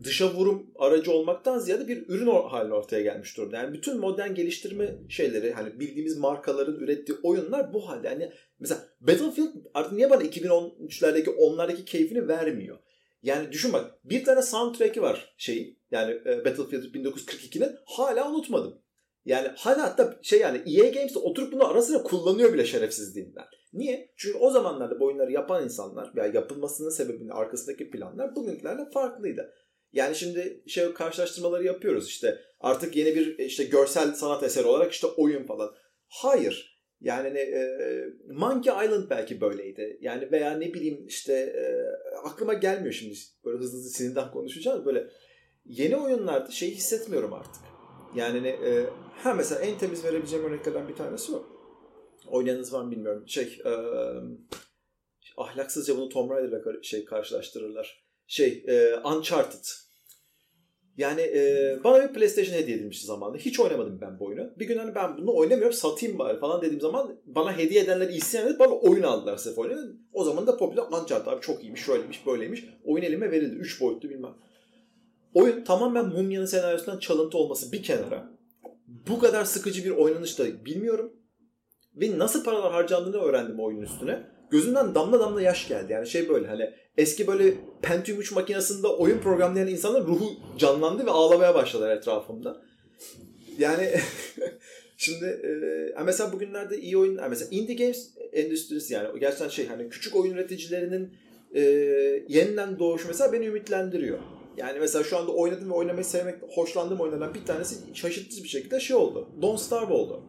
[0.03, 3.57] dışa vurum aracı olmaktan ziyade bir ürün haline ortaya gelmiş durumda.
[3.57, 8.07] Yani bütün modern geliştirme şeyleri hani bildiğimiz markaların ürettiği oyunlar bu halde.
[8.07, 12.77] Yani mesela Battlefield artık niye bana 2013'lerdeki onlardaki keyfini vermiyor?
[13.23, 18.84] Yani düşün bak bir tane soundtrack'i var şeyin yani e, Battlefield 1942'nin hala unutmadım.
[19.25, 23.45] Yani hala hatta şey yani EA Games oturup bunu ara sıra kullanıyor bile şerefsizliğinden.
[23.73, 24.11] Niye?
[24.15, 29.53] Çünkü o zamanlarda bu oyunları yapan insanlar veya yapılmasının sebebinin arkasındaki planlar bugünkülerle farklıydı.
[29.93, 35.07] Yani şimdi şey karşılaştırmaları yapıyoruz işte artık yeni bir işte görsel sanat eseri olarak işte
[35.07, 35.75] oyun falan.
[36.07, 36.75] Hayır.
[37.01, 37.79] Yani e,
[38.27, 39.97] Monkey Island belki böyleydi.
[40.01, 41.65] Yani veya ne bileyim işte e,
[42.23, 43.15] aklıma gelmiyor şimdi
[43.45, 45.07] böyle hızlı hızlı sinirden konuşacağım böyle
[45.65, 47.74] yeni oyunlarda şey hissetmiyorum artık.
[48.15, 48.85] Yani e,
[49.23, 51.45] ha mesela en temiz verebileceğim örneklerden bir tanesi o.
[52.27, 53.23] Oynayanınız var mı bilmiyorum.
[53.27, 53.71] Şey e,
[55.37, 58.05] ahlaksızca bunu Tomb Raider'la şey karşılaştırırlar.
[58.27, 59.65] Şey e, Uncharted.
[60.97, 63.37] Yani e, bana bir PlayStation hediye edilmişti zamanında.
[63.37, 64.59] Hiç oynamadım ben bu oyunu.
[64.59, 68.47] Bir gün hani ben bunu oynamıyorum satayım bari falan dediğim zaman bana hediye edenler isyan
[68.47, 69.95] edip bana oyun aldılar sırf oyunu.
[70.13, 72.65] O zaman da popüler Uncharted abi çok iyiymiş, şöyleymiş, böyleymiş.
[72.83, 73.55] Oyun elime verildi.
[73.55, 74.33] 3 boyutlu bilmem.
[75.35, 78.29] Oyun tamamen Mumya'nın senaryosundan çalıntı olması bir kenara.
[79.07, 81.13] Bu kadar sıkıcı bir oynanış da bilmiyorum.
[81.95, 84.23] Ve nasıl paralar harcandığını öğrendim oyunun üstüne.
[84.51, 85.93] Gözümden damla damla yaş geldi.
[85.93, 91.11] Yani şey böyle hani eski böyle Pentium 3 makinesinde oyun programlayan insanların ruhu canlandı ve
[91.11, 92.61] ağlamaya başladılar etrafımda.
[93.59, 93.91] Yani
[94.97, 95.25] şimdi
[95.97, 100.33] e, mesela bugünlerde iyi oyun mesela indie games endüstrisi yani gerçekten şey hani küçük oyun
[100.33, 101.13] üreticilerinin
[101.55, 101.61] e,
[102.27, 104.19] yeniden doğuşu mesela beni ümitlendiriyor.
[104.57, 108.79] Yani mesela şu anda oynadım ve oynamayı sevmek, hoşlandığım oyunlardan bir tanesi şaşırtıcı bir şekilde
[108.79, 109.29] şey oldu.
[109.41, 110.23] Don't Starve oldu.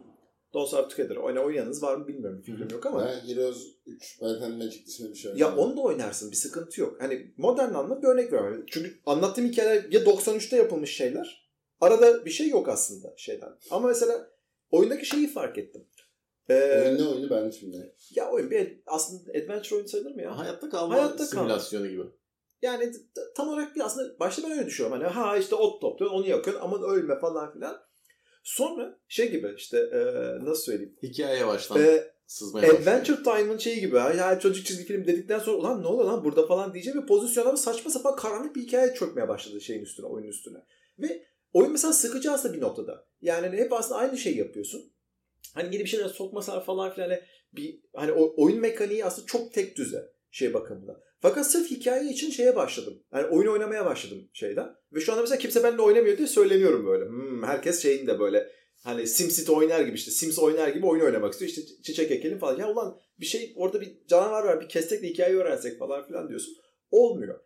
[0.55, 1.17] Don't Starve Together.
[1.17, 2.43] Oyna oynayanınız var mı bilmiyorum.
[2.43, 3.07] Fikrim yok ama.
[3.07, 5.65] Ben Heroes 3, Might Magic isminde bir şey Ya oynadım.
[5.65, 6.31] onu da oynarsın.
[6.31, 6.97] Bir sıkıntı yok.
[7.01, 8.65] Hani modern anlamda bir örnek vermem.
[8.67, 11.47] Çünkü anlattığım hikayeler ya 93'te yapılmış şeyler.
[11.81, 13.49] Arada bir şey yok aslında şeyden.
[13.71, 14.31] Ama mesela
[14.71, 15.85] oyundaki şeyi fark ettim.
[16.49, 17.95] Ee, Oyun ne oyunu ben şimdi?
[18.15, 20.39] ya oyun bir aslında adventure oyun sayılır mı ya?
[20.39, 21.27] Hayatta kalma Hayatta kalma.
[21.27, 22.03] simülasyonu gibi.
[22.63, 22.93] Yani
[23.37, 25.01] tam olarak bir aslında başta ben öyle düşünüyorum.
[25.01, 27.87] Hani ha işte ot topluyorsun onu yakıyorsun aman ölme falan filan.
[28.43, 30.01] Sonra şey gibi işte e,
[30.45, 30.97] nasıl söyleyeyim?
[31.03, 32.83] Hikaye baştan E, sızmaya başlıyor.
[32.83, 33.97] Adventure Time'ın şeyi gibi.
[33.97, 37.07] Ya ya çocuk çizgi film dedikten sonra ulan ne oluyor lan burada falan diyeceğim ve
[37.07, 40.59] pozisyonlar saçma sapan karanlık bir hikaye çökmeye başladı şeyin üstüne, oyunun üstüne.
[40.99, 43.07] Ve oyun mesela sıkıcı aslında bir noktada.
[43.21, 44.93] Yani hep aslında aynı şeyi yapıyorsun.
[45.55, 47.21] Hani yeni bir şeyler sokmasalar falan filan hani
[47.53, 51.06] bir hani o oyun mekaniği aslında çok tek düze şey bakımında.
[51.21, 53.03] Fakat sırf hikaye için şeye başladım.
[53.15, 54.69] Yani oyun oynamaya başladım şeyden.
[54.93, 57.05] Ve şu anda mesela kimse benimle oynamıyor diye söyleniyorum böyle.
[57.05, 58.51] Hmm, herkes şeyin de böyle
[58.85, 61.49] hani SimCity oynar gibi işte Sims oynar gibi oyun oynamak istiyor.
[61.49, 62.59] İşte çiçek ekelim falan.
[62.59, 66.29] Ya ulan bir şey orada bir canavar var bir kestek de hikaye öğrensek falan filan
[66.29, 66.55] diyorsun.
[66.91, 67.41] Olmuyor.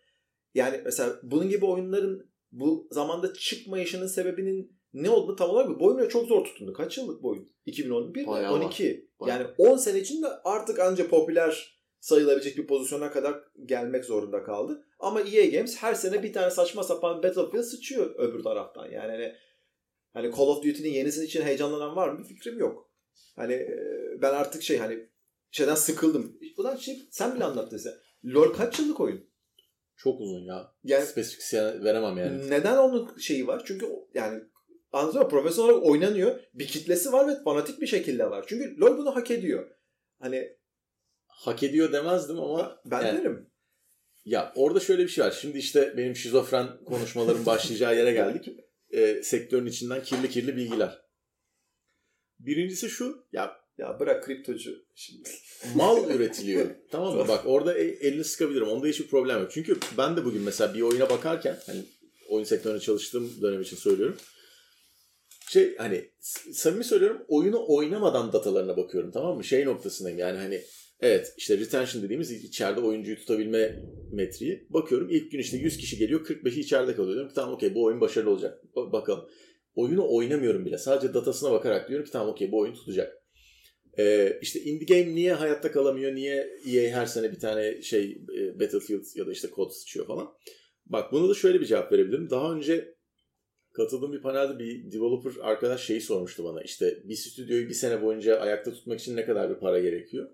[0.55, 6.09] Yani mesela bunun gibi oyunların bu zamanda çıkmayışının sebebinin ne olduğunu tam olarak bu oyuna
[6.09, 6.73] çok zor tutundu.
[6.73, 7.53] Kaç yıllık bu oyun?
[7.67, 9.09] 2011 Bayağı 12.
[9.21, 9.39] Bayağı.
[9.39, 14.87] Yani 10 sene içinde artık anca popüler sayılabilecek bir pozisyona kadar gelmek zorunda kaldı.
[14.99, 18.87] Ama EA Games her sene bir tane saçma sapan Battlefield sıçıyor öbür taraftan.
[18.87, 19.35] Yani hani,
[20.13, 22.19] hani Call of Duty'nin yenisinin için heyecanlanan var mı?
[22.19, 22.91] Bir fikrim yok.
[23.37, 23.79] Hani e,
[24.23, 25.09] ben artık şey hani
[25.51, 26.39] şeyden sıkıldım.
[26.57, 27.95] Ulan şey sen bile anlat dese.
[28.25, 29.31] LoL kaç yıllık oyun?
[29.97, 30.73] Çok uzun ya.
[30.85, 32.51] Yani Spesifik siyah veremem yani.
[32.51, 33.63] neden onun şeyi var?
[33.67, 34.43] Çünkü yani
[34.93, 35.29] anladın mı?
[35.29, 36.41] Profesyonel olarak oynanıyor.
[36.55, 38.45] Bir kitlesi var ve fanatik bir şekilde var.
[38.49, 39.71] Çünkü LoL bunu hak ediyor.
[40.19, 40.57] Hani
[41.31, 43.51] Hak ediyor demezdim ama ben yani- derim.
[44.25, 45.31] Ya orada şöyle bir şey var.
[45.41, 48.49] Şimdi işte benim şizofren konuşmaların başlayacağı yere geldik.
[48.93, 50.99] Ee, sektörün içinden kirli kirli bilgiler.
[52.39, 53.27] Birincisi şu.
[53.33, 55.29] Ya Ya bırak kriptocu şimdi.
[55.75, 56.67] mal üretiliyor.
[56.91, 57.29] tamam mı?
[57.29, 58.69] Bak orada e- elini sıkabilirim.
[58.69, 59.51] Onda hiçbir problem yok.
[59.53, 61.83] Çünkü ben de bugün mesela bir oyuna bakarken hani
[62.29, 64.17] oyun sektöründe çalıştığım dönem için söylüyorum.
[65.49, 66.11] Şey hani
[66.53, 69.45] samimi söylüyorum oyunu oynamadan datalarına bakıyorum tamam mı?
[69.45, 70.63] Şey noktasındayım yani hani
[71.03, 73.83] evet işte retention dediğimiz içeride oyuncuyu tutabilme
[74.13, 74.67] metriği.
[74.71, 77.15] Bakıyorum ilk gün işte 100 kişi geliyor 45'i içeride kalıyor.
[77.15, 78.65] Diyorum ki tamam okey bu oyun başarılı olacak.
[78.77, 79.29] Ba- bakalım.
[79.75, 80.79] Oyunu oynamıyorum bile.
[80.79, 83.21] Sadece datasına bakarak diyorum ki tamam okey bu oyun tutacak.
[83.99, 86.15] Ee, işte indie game niye hayatta kalamıyor?
[86.15, 90.29] Niye EA her sene bir tane şey e, Battlefield ya da işte kod sıçıyor falan.
[90.87, 92.31] Bak buna da şöyle bir cevap verebilirim.
[92.31, 92.95] Daha önce
[93.73, 96.63] katıldığım bir panelde bir developer arkadaş şeyi sormuştu bana.
[96.63, 100.31] İşte bir stüdyoyu bir sene boyunca ayakta tutmak için ne kadar bir para gerekiyor?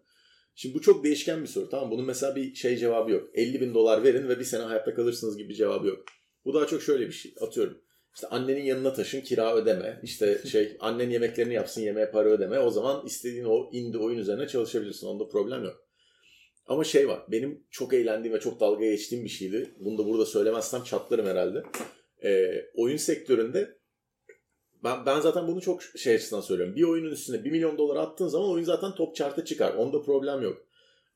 [0.58, 1.68] Şimdi bu çok değişken bir soru.
[1.68, 3.28] Tamam bunun mesela bir şey cevabı yok.
[3.34, 6.04] 50 bin dolar verin ve bir sene hayatta kalırsınız gibi bir cevabı yok.
[6.44, 7.34] Bu daha çok şöyle bir şey.
[7.40, 7.82] Atıyorum.
[8.14, 10.00] İşte annenin yanına taşın kira ödeme.
[10.02, 12.58] İşte şey annen yemeklerini yapsın yemeğe para ödeme.
[12.58, 15.06] O zaman istediğin o indie oyun üzerine çalışabilirsin.
[15.06, 15.86] Onda problem yok.
[16.66, 17.22] Ama şey var.
[17.28, 19.74] Benim çok eğlendiğim ve çok dalga geçtiğim bir şeydi.
[19.78, 21.62] Bunu da burada söylemezsem çatlarım herhalde.
[22.24, 23.78] Ee, oyun sektöründe
[24.86, 26.76] ben, ben zaten bunu çok şey açısından söylüyorum.
[26.76, 29.74] Bir oyunun üstüne 1 milyon dolar attığın zaman oyun zaten top chart'a çıkar.
[29.74, 30.66] Onda problem yok.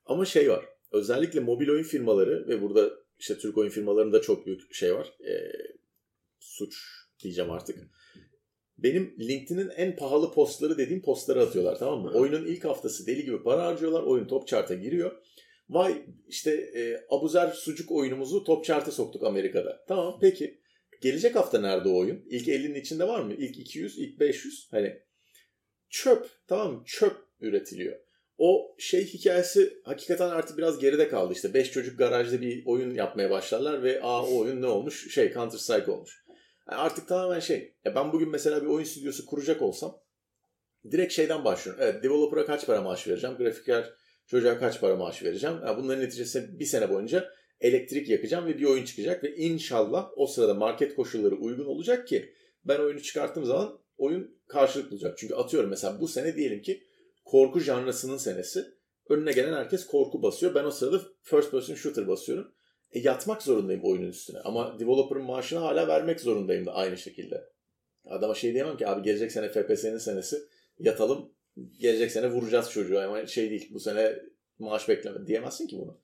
[0.06, 0.64] Ama şey var.
[0.92, 5.12] Özellikle mobil oyun firmaları ve burada işte Türk oyun firmalarında çok büyük şey var.
[5.28, 5.52] Ee,
[6.40, 6.76] suç
[7.22, 7.78] diyeceğim artık.
[8.78, 12.10] Benim LinkedIn'in en pahalı postları dediğim postları atıyorlar tamam mı?
[12.14, 14.02] Oyunun ilk haftası deli gibi para harcıyorlar.
[14.02, 15.22] Oyun top chart'a giriyor.
[15.68, 19.84] Vay işte e, Abuzer sucuk oyunumuzu top chart'a soktuk Amerika'da.
[19.88, 20.59] Tamam peki.
[21.00, 22.24] Gelecek hafta nerede o oyun?
[22.30, 23.34] İlk 50'nin içinde var mı?
[23.34, 24.68] İlk 200, ilk 500?
[24.70, 25.02] Hani
[25.90, 26.82] çöp tamam mı?
[26.86, 28.00] Çöp üretiliyor.
[28.38, 31.32] O şey hikayesi hakikaten artık biraz geride kaldı.
[31.32, 35.14] İşte 5 çocuk garajda bir oyun yapmaya başlarlar ve aa o oyun ne olmuş?
[35.14, 36.24] Şey Counter Strike olmuş.
[36.70, 37.74] Yani artık tamamen şey.
[37.84, 40.00] Ya ben bugün mesela bir oyun stüdyosu kuracak olsam
[40.90, 41.82] direkt şeyden başlıyorum.
[41.84, 43.36] Evet developer'a kaç para maaş vereceğim?
[43.36, 43.94] Grafiker
[44.26, 45.56] çocuğa kaç para maaş vereceğim?
[45.66, 47.30] Ya bunların neticesinde bir sene boyunca
[47.60, 52.32] elektrik yakacağım ve bir oyun çıkacak ve inşallah o sırada market koşulları uygun olacak ki
[52.64, 55.18] ben oyunu çıkarttığım zaman oyun karşılık bulacak.
[55.18, 56.82] Çünkü atıyorum mesela bu sene diyelim ki
[57.24, 58.64] korku janrasının senesi.
[59.08, 60.54] Önüne gelen herkes korku basıyor.
[60.54, 62.52] Ben o sırada first person shooter basıyorum.
[62.92, 64.38] E, yatmak zorundayım oyunun üstüne.
[64.38, 67.50] Ama developer'ın maaşını hala vermek zorundayım da aynı şekilde.
[68.04, 70.36] Adama şey diyemem ki abi gelecek sene FPS'nin senesi
[70.78, 71.32] yatalım.
[71.80, 74.16] Gelecek sene vuracağız çocuğu ama şey değil bu sene
[74.58, 76.00] maaş bekleme diyemezsin ki bunu.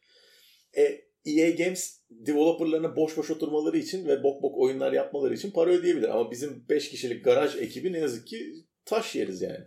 [0.77, 5.71] E, EA Games developerlarına boş boş oturmaları için ve bok bok oyunlar yapmaları için para
[5.71, 6.09] ödeyebilir.
[6.09, 8.55] Ama bizim 5 kişilik garaj ekibi ne yazık ki
[8.85, 9.65] taş yeriz yani.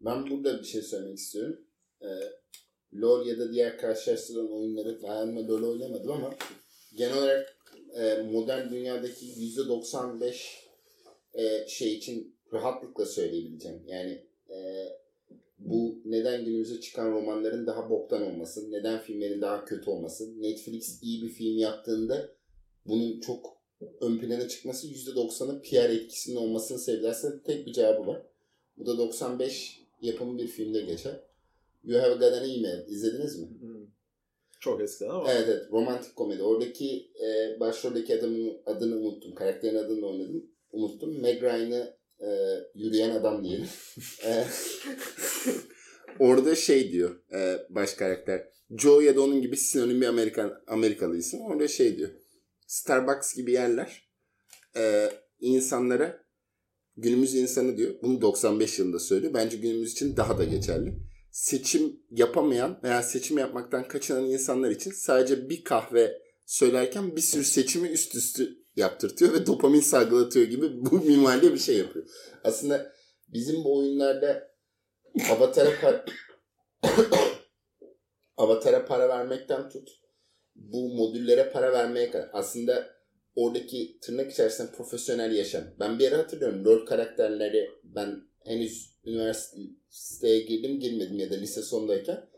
[0.00, 1.60] Ben burada bir şey söylemek istiyorum.
[2.02, 2.06] Ee,
[2.94, 6.34] LoL ya da diğer karşılaştırılan oyunları ben LoL oynamadım ama
[6.96, 7.58] genel olarak
[7.94, 10.68] e, modern dünyadaki %95
[11.34, 13.82] e, şey için rahatlıkla söyleyebileceğim.
[13.86, 14.56] Yani e,
[15.58, 21.22] bu neden günümüze çıkan romanların daha boktan olması, neden filmlerin daha kötü olması, Netflix iyi
[21.22, 22.28] bir film yaptığında
[22.86, 23.58] bunun çok
[24.00, 28.22] ön plana çıkması %90'ın PR etkisinin olmasının sebebi tek bir cevabı var.
[28.76, 31.20] Bu da 95 yapımı bir filmde geçer.
[31.84, 32.88] You Have Got an Email.
[32.88, 33.46] İzlediniz mi?
[33.60, 33.86] Hmm.
[34.60, 35.32] Çok eskiden ama.
[35.32, 35.72] Evet evet.
[35.72, 36.42] Romantik komedi.
[36.42, 39.34] Oradaki e, başroldeki adamın adını unuttum.
[39.34, 40.50] Karakterin adını da oynadım.
[40.72, 41.20] Unuttum.
[41.20, 42.28] Meg Ryan'ı e,
[42.74, 43.68] yürüyen adam diyelim.
[44.24, 44.44] E,
[46.18, 48.48] orada şey diyor e, baş karakter.
[48.78, 51.40] Joe ya da onun gibi sinonim bir Amerikan Amerikalıyısın.
[51.40, 52.10] Orada şey diyor.
[52.66, 54.08] Starbucks gibi yerler
[54.76, 55.10] e,
[55.40, 56.24] insanlara
[56.96, 57.94] günümüz insanı diyor.
[58.02, 59.34] Bunu 95 yılında söylüyor.
[59.34, 60.94] Bence günümüz için daha da geçerli.
[61.30, 67.88] Seçim yapamayan veya seçim yapmaktan kaçınan insanlar için sadece bir kahve söylerken bir sürü seçimi
[67.88, 68.44] üst üste
[68.78, 72.06] yaptırtıyor ve dopamin salgılatıyor gibi bu minvalde bir şey yapıyor.
[72.44, 72.92] Aslında
[73.28, 74.48] bizim bu oyunlarda
[75.30, 76.04] Avatar'a para,
[78.36, 79.88] Avatar'a para vermekten tut
[80.54, 82.98] bu modüllere para vermeye kadar aslında
[83.34, 85.64] oradaki tırnak içerisinde profesyonel yaşam.
[85.80, 92.28] Ben bir ara hatırlıyorum LoL karakterleri ben henüz üniversiteye girdim girmedim ya da lise sondayken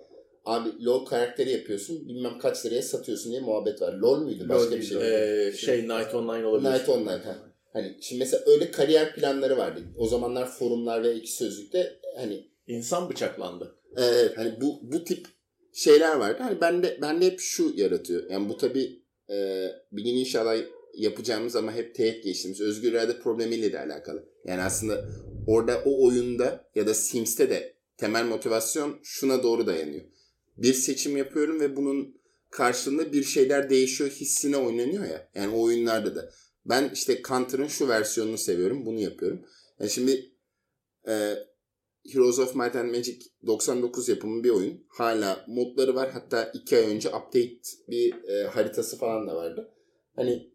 [0.45, 3.93] abi LoL karakteri yapıyorsun bilmem kaç liraya satıyorsun diye muhabbet var.
[3.93, 4.49] LoL muydu?
[4.49, 5.47] Başka LoL bir şey.
[5.47, 6.71] Ee, şey Night Online olabilir.
[6.73, 7.11] Night Online.
[7.11, 7.37] Ha.
[7.73, 9.81] Hani şimdi mesela öyle kariyer planları vardı.
[9.97, 13.77] O zamanlar forumlar ve iki sözlükte hani İnsan bıçaklandı.
[13.97, 15.27] Evet hani bu bu tip
[15.73, 16.43] şeyler vardı.
[16.43, 18.31] Hani bende bende hep şu yaratıyor.
[18.31, 20.57] Yani bu tabi e, bir gün inşallah
[20.95, 24.29] yapacağımız ama hep teğet geçtiğimiz özgür irade problemiyle de alakalı.
[24.45, 25.05] Yani aslında
[25.47, 30.05] orada o oyunda ya da Sims'te de temel motivasyon şuna doğru dayanıyor.
[30.57, 32.21] Bir seçim yapıyorum ve bunun
[32.51, 35.31] karşılığında bir şeyler değişiyor hissine oynanıyor ya.
[35.35, 36.31] Yani o oyunlarda da.
[36.67, 38.87] Ben işte Counter'ın şu versiyonunu seviyorum.
[38.87, 39.41] Bunu yapıyorum.
[39.81, 40.33] Yani şimdi
[41.09, 41.35] e,
[42.13, 44.85] Heroes of Might and Magic 99 yapımı bir oyun.
[44.89, 46.11] Hala modları var.
[46.11, 49.75] Hatta 2 ay önce update bir e, haritası falan da vardı.
[50.17, 50.51] Hani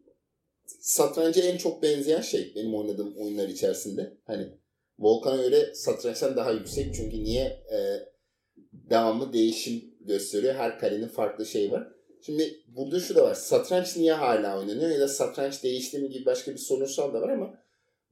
[0.80, 4.16] satranca en çok benzeyen şey benim oynadığım oyunlar içerisinde.
[4.24, 4.48] Hani
[4.98, 6.94] Volkan'a göre satrançtan daha yüksek.
[6.94, 7.78] Çünkü niye e,
[8.90, 10.54] devamlı değişim gösteriyor.
[10.54, 11.88] Her karenin farklı şeyi var.
[12.22, 13.34] Şimdi burada şu da var.
[13.34, 17.28] Satranç niye hala oynanıyor ya da satranç değişti mi gibi başka bir sorunsal da var
[17.28, 17.58] ama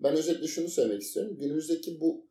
[0.00, 1.36] ben özetle şunu söylemek istiyorum.
[1.40, 2.26] Günümüzdeki bu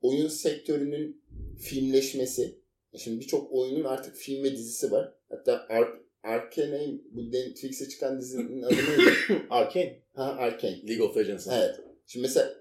[0.00, 1.22] oyun sektörünün
[1.58, 2.58] filmleşmesi.
[2.96, 5.12] Şimdi birçok oyunun artık film ve dizisi var.
[5.28, 5.88] Hatta Ar
[6.22, 9.10] Arkane, bu Netflix'e çıkan dizinin adı neydi?
[9.50, 10.02] Arkane.
[10.12, 10.88] ha Arkane.
[10.88, 11.48] League of Legends.
[11.52, 11.80] Evet.
[12.06, 12.54] Şimdi mesela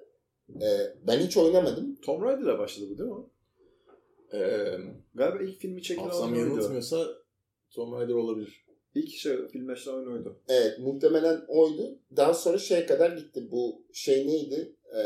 [0.49, 0.67] e,
[1.07, 1.95] ben hiç oynamadım.
[1.95, 3.25] Tomb Raider'la başladı bu değil mi?
[4.33, 4.77] Ee,
[5.15, 6.39] Galiba ilk filmi çekilen Hafızam oydu.
[6.39, 7.07] yanıltmıyorsa
[7.71, 8.65] Tomb Raider olabilir.
[8.95, 10.41] İlk şey, filmleşen oyun oydu.
[10.47, 11.99] Evet muhtemelen oydu.
[12.15, 13.47] Daha sonra şeye kadar gitti.
[13.51, 14.75] Bu şey neydi?
[14.95, 15.01] E,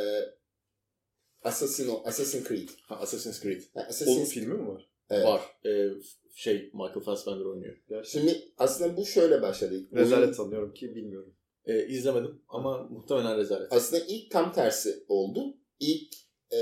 [1.43, 2.69] Assassin, Assassin's Creed.
[2.87, 3.61] Ha, Assassin's Creed.
[3.61, 4.89] Ha, Onun Assassin's filmi mi var?
[5.09, 5.25] Evet.
[5.25, 5.41] Var.
[5.65, 5.89] Ee,
[6.35, 7.77] şey Michael Fassbender oynuyor.
[7.89, 8.19] Gerçekten.
[8.21, 9.87] Şimdi aslında bu şöyle başladı.
[9.93, 11.35] Rezalet Oyun- sanıyorum ki bilmiyorum.
[11.65, 13.73] Ee, izlemedim ama muhtemelen rezalet.
[13.73, 15.57] aslında ilk tam tersi oldu.
[15.79, 16.13] İlk
[16.53, 16.59] e,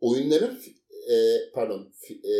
[0.00, 0.58] oyunların
[1.10, 2.34] e, pardon fi- e,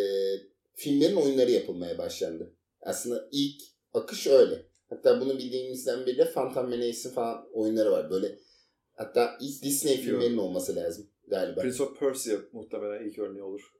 [0.75, 2.55] filmlerin oyunları yapılmaya başlandı.
[2.81, 3.61] Aslında ilk
[3.95, 4.67] akış öyle.
[4.89, 8.11] Hatta bunu bildiğimizden beri de Phantom Menace'in falan oyunları var.
[8.11, 8.39] Böyle
[8.95, 11.61] hatta ilk Disney filmlerinin olması lazım galiba.
[11.61, 13.73] Prince of Persia muhtemelen ilk örneği olur.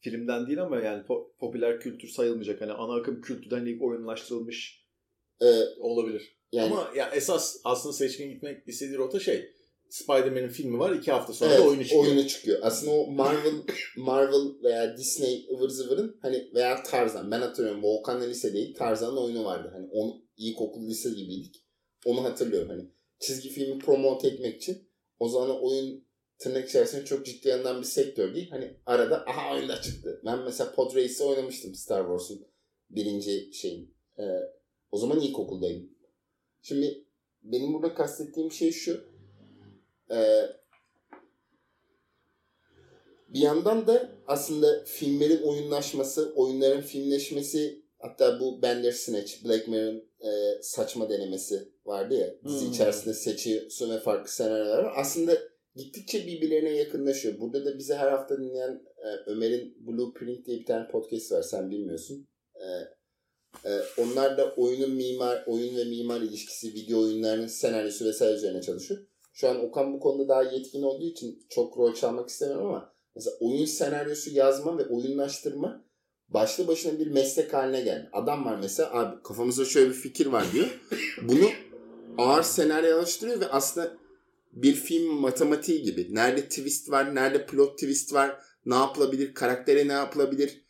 [0.00, 2.60] Filmden değil ama yani po- popüler kültür sayılmayacak.
[2.60, 4.86] Hani ana akım kültürden ilk oyunlaştırılmış.
[5.40, 5.46] E,
[5.78, 6.36] Olabilir.
[6.52, 9.50] yani Ama ya esas aslında seçkin gitmek istediği rota şey
[9.90, 10.92] Spider-Man'in filmi var.
[10.92, 12.04] iki hafta sonra evet, da oyunu çıkıyor.
[12.04, 12.58] oyunu çıkıyor.
[12.62, 13.54] Aslında o Marvel
[13.96, 17.30] Marvel veya Disney ıvır zıvırın hani veya Tarzan.
[17.30, 18.76] Ben hatırlıyorum Volkan'la lisedeydik.
[18.76, 19.70] Tarzan'ın oyunu vardı.
[19.72, 21.66] Hani onu ilkokul lise gibiydik.
[22.04, 22.90] Onu hatırlıyorum hani.
[23.18, 26.06] Çizgi filmi promote etmek için o zaman oyun
[26.38, 28.50] tırnak içerisinde çok ciddi yandan bir sektör değil.
[28.50, 30.20] Hani arada aha oyunda çıktı.
[30.24, 32.46] Ben mesela Pod Race'i oynamıştım Star Wars'un
[32.90, 33.94] birinci şeyin.
[34.18, 34.22] Ee,
[34.90, 35.90] o zaman ilkokuldayım.
[36.62, 37.04] Şimdi
[37.42, 39.15] benim burada kastettiğim şey şu.
[40.10, 40.42] Ee,
[43.28, 51.08] bir yandan da aslında filmlerin oyunlaşması, oyunların filmleşmesi hatta bu Bandersnatch, Black Mirror'ın e, saçma
[51.10, 52.34] denemesi vardı ya.
[52.44, 52.72] Dizi Hmm.
[52.72, 54.92] içerisinde seçiyorsun ve farklı senaryolar var.
[54.96, 55.38] Aslında
[55.76, 57.40] gittikçe birbirlerine yakınlaşıyor.
[57.40, 61.42] Burada da bizi her hafta dinleyen e, Ömer'in Blueprint diye bir tane podcast var.
[61.42, 62.28] Sen bilmiyorsun.
[62.54, 62.66] E,
[63.70, 69.00] e, onlar da oyunun mimar, oyun ve mimar ilişkisi, video oyunlarının senaryosu vesaire üzerine çalışıyor.
[69.36, 73.36] Şu an Okan bu konuda daha yetkin olduğu için çok rol çalmak istemiyorum ama mesela
[73.40, 75.84] oyun senaryosu yazma ve oyunlaştırma
[76.28, 78.08] başlı başına bir meslek haline geldi.
[78.12, 80.80] Adam var mesela abi kafamızda şöyle bir fikir var diyor.
[81.22, 81.48] Bunu
[82.18, 83.96] ağır senaryolaştırıyor ve aslında
[84.52, 86.14] bir film matematiği gibi.
[86.14, 90.64] Nerede twist var, nerede plot twist var, ne yapılabilir, karaktere ne yapılabilir,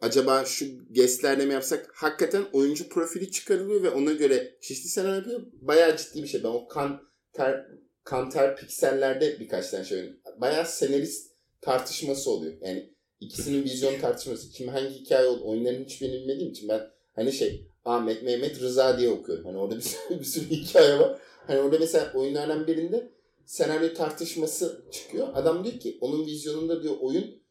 [0.00, 1.90] acaba şu guestlerle mi yapsak?
[1.94, 5.40] Hakikaten oyuncu profili çıkarılıyor ve ona göre çeşitli senaryo yapıyor.
[5.52, 6.44] Bayağı ciddi bir şey.
[6.44, 7.00] Ben o kan
[7.32, 7.66] ter,
[8.06, 10.20] kanter piksellerde birkaç tane şey oynadım.
[10.36, 12.54] Bayağı senarist tartışması oluyor.
[12.60, 14.50] Yani ikisinin vizyon tartışması.
[14.50, 15.42] Kim hangi hikaye oldu?
[15.44, 16.80] Oyunların hiçbirini bilmediğim için ben
[17.14, 19.44] hani şey Ahmet Mehmet Rıza diye okuyorum.
[19.44, 21.20] Hani orada bir sürü, bir sürü hikaye var.
[21.46, 23.12] Hani orada mesela oyunlardan birinde
[23.44, 25.28] senaryo tartışması çıkıyor.
[25.34, 27.42] Adam diyor ki onun vizyonunda diyor oyun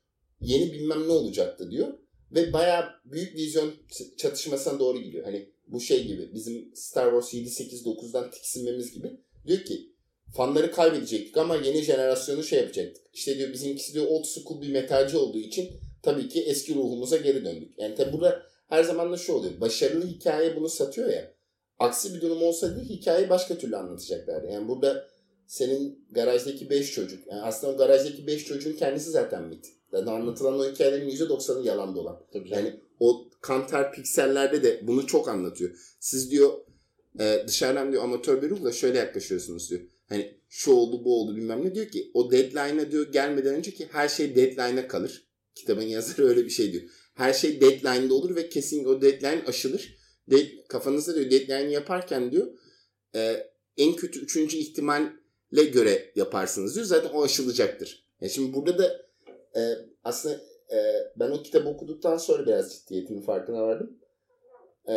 [0.41, 1.93] yeni bilmem ne olacaktı diyor.
[2.32, 3.74] Ve bayağı büyük vizyon
[4.18, 5.24] çatışmasına doğru gidiyor.
[5.24, 9.12] Hani bu şey gibi bizim Star Wars 7, 8, 9'dan tiksinmemiz gibi.
[9.47, 9.95] Diyor ki
[10.34, 13.03] fanları kaybedecektik ama yeni jenerasyonu şey yapacaktık.
[13.13, 15.71] İşte diyor bizimkisi diyor old school bir metalci olduğu için
[16.03, 17.80] tabii ki eski ruhumuza geri döndük.
[17.80, 19.61] Yani tabi burada her zaman da şu oluyor.
[19.61, 21.32] Başarılı hikaye bunu satıyor ya.
[21.80, 24.47] Aksi bir durum olsaydı hikayeyi başka türlü anlatacaklardı.
[24.51, 25.07] Yani burada
[25.47, 27.28] senin garajdaki 5 çocuk.
[27.28, 29.65] Yani aslında o garajdaki 5 çocuğun kendisi zaten mit.
[29.93, 32.19] Yani anlatılan o hikayelerin %90'ı yalan dolan.
[32.34, 32.65] Tabii canım.
[32.65, 35.95] Yani o kanter piksellerde de bunu çok anlatıyor.
[35.99, 36.53] Siz diyor
[37.19, 39.82] e, dışarıdan diyor amatör bir ruhla şöyle yaklaşıyorsunuz diyor.
[40.10, 43.88] Hani şu oldu bu oldu bilmem ne diyor ki o deadline'a diyor gelmeden önce ki
[43.91, 45.28] her şey deadline'a kalır.
[45.56, 46.84] Kitabın yazarı öyle bir şey diyor.
[47.16, 49.97] Her şey deadline'da olur ve kesin o deadline aşılır.
[50.32, 52.47] Dead, kafanızda diyor deadline'i yaparken diyor
[53.16, 53.47] e,
[53.78, 56.86] en kötü üçüncü ihtimalle göre yaparsınız diyor.
[56.86, 58.06] Zaten o aşılacaktır.
[58.22, 59.06] Yani şimdi burada da
[59.60, 59.62] e,
[60.03, 60.41] aslında
[60.72, 60.78] e,
[61.16, 63.99] ben o kitabı okuduktan sonra biraz ciddiyetinin farkına vardım.
[64.89, 64.93] E,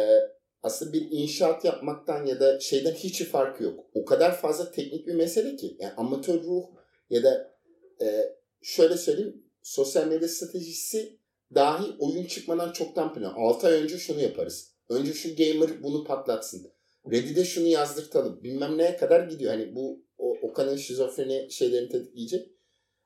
[0.63, 3.87] aslında bir inşaat yapmaktan ya da şeyden hiç farkı yok.
[3.95, 5.77] O kadar fazla teknik bir mesele ki.
[5.81, 6.65] Yani amatör ruh
[7.11, 7.55] ya da
[8.01, 11.19] e, şöyle söyleyeyim sosyal medya stratejisi
[11.55, 13.35] dahi oyun çıkmadan çoktan plan.
[13.37, 14.73] 6 ay önce şunu yaparız.
[14.89, 16.73] Önce şu gamer bunu patlatsın.
[17.11, 18.43] Reddit'e şunu yazdırtalım.
[18.43, 19.53] Bilmem neye kadar gidiyor.
[19.53, 22.51] Hani bu o, Okan'ın şizofreni şeylerini tetikleyecek.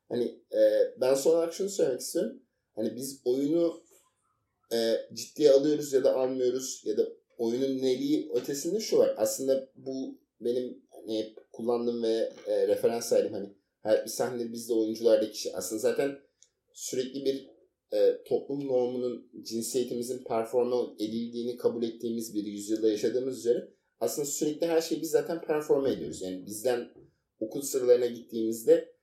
[0.09, 0.61] Hani e,
[1.01, 2.43] ben son olarak şunu söylemek istiyorum.
[2.75, 3.83] Hani biz oyunu
[4.73, 7.09] e, ciddiye alıyoruz ya da almıyoruz ya da
[7.43, 9.15] oyunun neliği ötesinde şu var.
[9.17, 13.49] Aslında bu benim hani hep kullandığım ve e, referans saydım hani
[13.83, 15.53] her bir sahne bizde oyunculardaki şey.
[15.55, 16.19] Aslında zaten
[16.73, 17.51] sürekli bir
[17.99, 23.69] e, toplum normunun cinsiyetimizin performa edildiğini kabul ettiğimiz bir yüzyılda yaşadığımız üzere
[24.01, 26.23] aslında sürekli her şeyi biz zaten performa ediyoruz.
[26.23, 26.89] Yani bizden
[27.41, 28.95] okul sıralarına gittiğimizde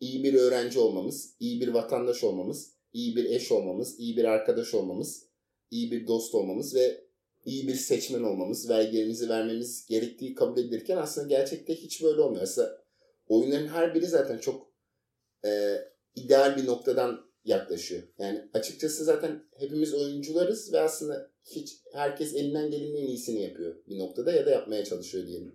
[0.00, 4.74] iyi bir öğrenci olmamız, iyi bir vatandaş olmamız, iyi bir eş olmamız, iyi bir arkadaş
[4.74, 5.28] olmamız,
[5.70, 7.07] iyi bir dost olmamız ve
[7.48, 12.42] iyi bir seçmen olmamız, vergilerimizi vermemiz gerektiği kabul edilirken aslında gerçekte hiç böyle olmuyor.
[12.42, 12.82] Aslında
[13.28, 14.72] oyunların her biri zaten çok
[15.44, 15.78] e,
[16.14, 18.02] ideal bir noktadan yaklaşıyor.
[18.18, 23.98] Yani açıkçası zaten hepimiz oyuncularız ve aslında hiç herkes elinden gelenin en iyisini yapıyor bir
[23.98, 25.54] noktada ya da yapmaya çalışıyor diyelim.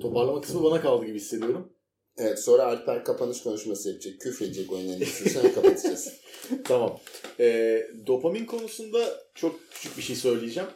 [0.00, 1.72] Toparlama kısmı bana kaldı gibi hissediyorum.
[2.16, 4.20] Evet sonra Alper kapanış konuşması yapacak.
[4.20, 6.12] Küfredecek oyun endüstrisine kapatacağız.
[6.64, 7.00] tamam.
[7.40, 10.68] Ee, dopamin konusunda çok küçük bir şey söyleyeceğim.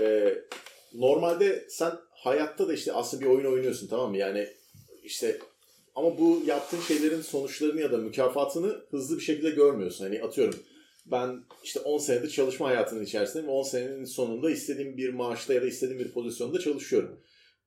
[0.00, 0.34] Ee,
[0.94, 4.16] normalde sen hayatta da işte aslında bir oyun oynuyorsun tamam mı?
[4.16, 4.48] Yani
[5.04, 5.38] işte
[5.94, 10.04] ama bu yaptığın şeylerin sonuçlarını ya da mükafatını hızlı bir şekilde görmüyorsun.
[10.04, 10.60] Hani atıyorum
[11.06, 15.62] ben işte 10 senedir çalışma hayatının içerisindeyim ve 10 senenin sonunda istediğim bir maaşta ya
[15.62, 17.20] da istediğim bir pozisyonda çalışıyorum.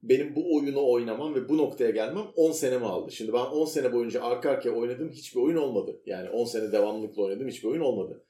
[0.04, 3.12] Benim bu oyunu oynamam ve bu noktaya gelmem 10 senemi aldı.
[3.12, 6.02] Şimdi ben 10 sene boyunca arka arkaya oynadığım hiçbir oyun olmadı.
[6.06, 8.24] Yani 10 sene devamlılıkla oynadığım hiçbir oyun olmadı.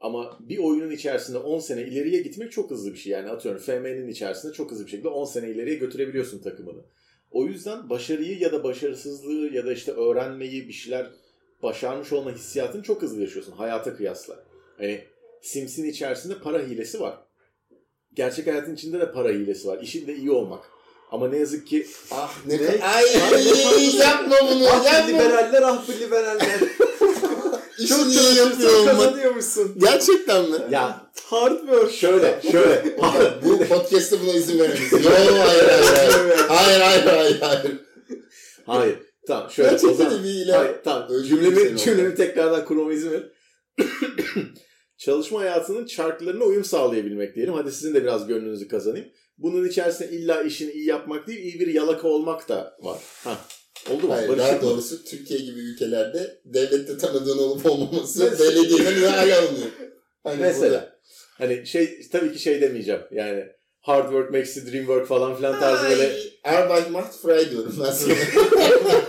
[0.00, 3.12] Ama bir oyunun içerisinde 10 sene ileriye gitmek çok hızlı bir şey.
[3.12, 6.84] Yani atıyorum FM'nin içerisinde çok hızlı bir şekilde 10 sene ileriye götürebiliyorsun takımını.
[7.30, 11.10] O yüzden başarıyı ya da başarısızlığı ya da işte öğrenmeyi bir şeyler
[11.62, 14.44] başarmış olma hissiyatını çok hızlı yaşıyorsun hayata kıyasla.
[14.78, 15.00] Hani
[15.42, 17.18] Sims'in içerisinde para hilesi var.
[18.14, 19.78] Gerçek hayatın içinde de para hilesi var.
[19.82, 20.70] İşin de iyi olmak.
[21.10, 22.84] Ama ne yazık ki ah ne, ne?
[22.84, 24.68] Ay, ay yapma bunu.
[24.68, 25.08] Ah yapma.
[25.08, 26.60] liberaller ah bu liberaller.
[27.88, 29.78] Çok çalışıyorsun kazanıyormuşsun.
[29.78, 30.56] Gerçekten mi?
[30.70, 31.92] ya Hard work.
[31.92, 32.96] şöyle şöyle
[33.44, 34.92] Bu podcast'te buna izin veremeyiz.
[34.92, 36.38] Yok hayır hayır hayır.
[36.48, 37.80] Hayır hayır hayır hayır.
[38.66, 43.10] hayır tamam şöyle o Gerçekten zaman bir ile hayır tamam cümlemi cümlemi tekrardan kurmama izin
[43.10, 43.22] ver.
[44.98, 47.54] Çalışma hayatının çarklarına uyum sağlayabilmek diyelim.
[47.54, 49.08] Hadi sizin de biraz gönlünüzü kazanayım.
[49.38, 52.98] Bunun içerisinde illa işini iyi yapmak değil, iyi bir yalaka olmak da var.
[53.24, 53.38] Ha.
[53.90, 54.12] Oldu mu?
[54.12, 54.62] Hayır, Barıştık daha mı?
[54.62, 59.66] doğrusu Türkiye gibi ülkelerde devlette tanıdığın olup olmaması belediyeden mühale alınıyor.
[60.24, 60.98] Hani Mesela.
[61.38, 63.00] Hani şey tabii ki şey demeyeceğim.
[63.12, 63.44] Yani
[63.80, 66.16] hard work makes the dream work falan filan burada- tarzı böyle.
[66.44, 68.14] Arbeit macht frei diyorum ben sana.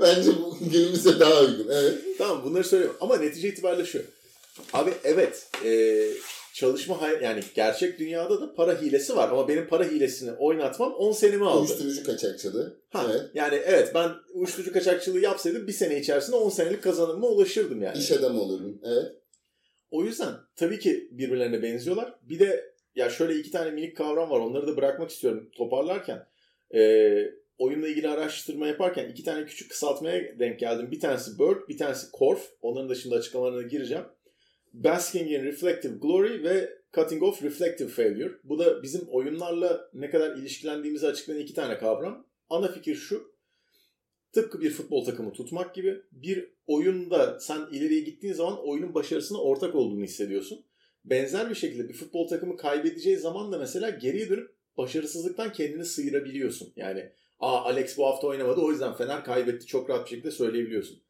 [0.00, 1.68] Bence bu günümüze daha uygun.
[1.72, 1.94] Evet.
[2.18, 2.96] Tamam bunları söylüyorum.
[3.00, 4.02] Ama netice itibariyle şu.
[4.72, 5.70] Abi evet e,
[6.54, 9.28] çalışma hay- yani gerçek dünyada da para hilesi var.
[9.28, 11.60] Ama benim para hilesini oynatmam 10 senemi aldı.
[11.60, 12.80] Uyuşturucu kaçakçılığı.
[12.90, 13.22] Ha, Evet.
[13.34, 17.98] Yani evet ben uyuşturucu kaçakçılığı yapsaydım bir sene içerisinde 10 senelik kazanımıma ulaşırdım yani.
[17.98, 18.80] İş adamı olurdun.
[18.84, 19.12] Evet.
[19.90, 22.14] O yüzden tabii ki birbirlerine benziyorlar.
[22.22, 24.40] Bir de ya şöyle iki tane minik kavram var.
[24.40, 26.26] Onları da bırakmak istiyorum toparlarken.
[26.74, 27.24] Ee,
[27.58, 30.90] oyunla ilgili araştırma yaparken iki tane küçük kısaltmaya denk geldim.
[30.90, 32.50] Bir tanesi Bird, bir tanesi Corf.
[32.62, 34.04] Onların da şimdi açıklamalarına gireceğim.
[34.72, 38.32] Basking in Reflective Glory ve Cutting Off Reflective Failure.
[38.44, 42.26] Bu da bizim oyunlarla ne kadar ilişkilendiğimizi açıklayan iki tane kavram.
[42.50, 43.32] ana fikir şu.
[44.32, 49.74] Tıpkı bir futbol takımı tutmak gibi bir oyunda sen ileriye gittiğin zaman oyunun başarısına ortak
[49.74, 50.64] olduğunu hissediyorsun.
[51.04, 56.72] Benzer bir şekilde bir futbol takımı kaybedeceği zaman da mesela geriye dönüp başarısızlıktan kendini sıyırabiliyorsun.
[56.76, 61.02] Yani Aa Alex bu hafta oynamadı o yüzden Fener kaybetti çok rahat bir şekilde söyleyebiliyorsun.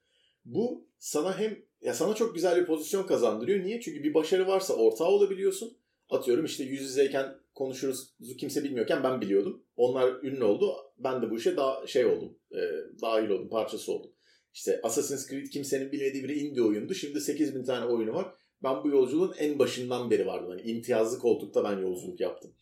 [0.45, 3.65] Bu sana hem ya sana çok güzel bir pozisyon kazandırıyor.
[3.65, 3.81] Niye?
[3.81, 5.77] Çünkü bir başarı varsa ortağı olabiliyorsun.
[6.11, 9.65] Atıyorum işte yüz yüzeyken konuşuruz kimse bilmiyorken ben biliyordum.
[9.77, 10.77] Onlar ünlü oldu.
[10.99, 12.39] Ben de bu işe daha şey oldum.
[12.53, 12.61] E,
[13.03, 13.49] dahil oldum.
[13.49, 14.11] Parçası oldum.
[14.55, 16.95] İşte Assassin's Creed kimsenin bilmediği bir indie oyundu.
[16.95, 18.35] Şimdi 8000 tane oyunu var.
[18.63, 20.51] Ben bu yolculuğun en başından beri vardım.
[20.51, 22.55] Hani imtiyazlı koltukta ben yolculuk yaptım.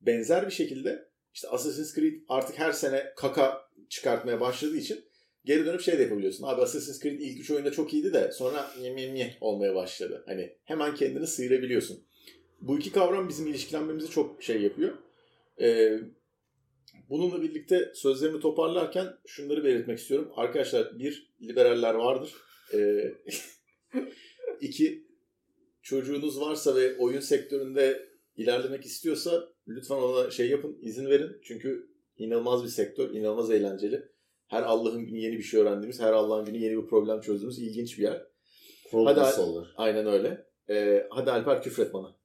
[0.00, 5.04] Benzer bir şekilde işte Assassin's Creed artık her sene kaka çıkartmaya başladığı için
[5.44, 6.44] geri dönüp şey de yapabiliyorsun.
[6.44, 10.22] Abi Assassin's Creed ilk üç oyunda çok iyiydi de sonra nye olmaya başladı.
[10.26, 12.04] Hani hemen kendini sıyırabiliyorsun.
[12.60, 14.98] Bu iki kavram bizim ilişkilenmemizi çok şey yapıyor.
[15.60, 15.98] Ee,
[17.10, 20.32] bununla birlikte sözlerimi toparlarken şunları belirtmek istiyorum.
[20.36, 22.34] Arkadaşlar bir, liberaller vardır.
[22.74, 23.14] Ee,
[24.60, 25.06] iki,
[25.82, 31.40] çocuğunuz varsa ve oyun sektöründe ilerlemek istiyorsa lütfen ona şey yapın, izin verin.
[31.42, 34.08] Çünkü inanılmaz bir sektör, inanılmaz eğlenceli.
[34.50, 37.98] Her Allah'ın günü yeni bir şey öğrendiğimiz, her Allah'ın günü yeni bir problem çözdüğümüz ilginç
[37.98, 38.26] bir yer.
[38.92, 39.66] Hadi, Hadi- olur.
[39.76, 40.46] Aynen öyle.
[40.70, 42.16] Ee, hadi Alper küfret bana.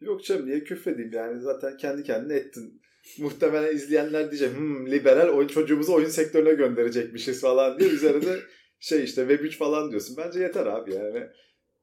[0.00, 2.82] Yok canım niye küfredeyim yani zaten kendi kendine ettin.
[3.18, 8.36] Muhtemelen izleyenler diyecek hmm, liberal oyun çocuğumuzu oyun sektörüne gönderecekmişiz falan diye üzerine
[8.80, 10.16] şey işte Web 3 falan diyorsun.
[10.16, 11.26] Bence yeter abi yani.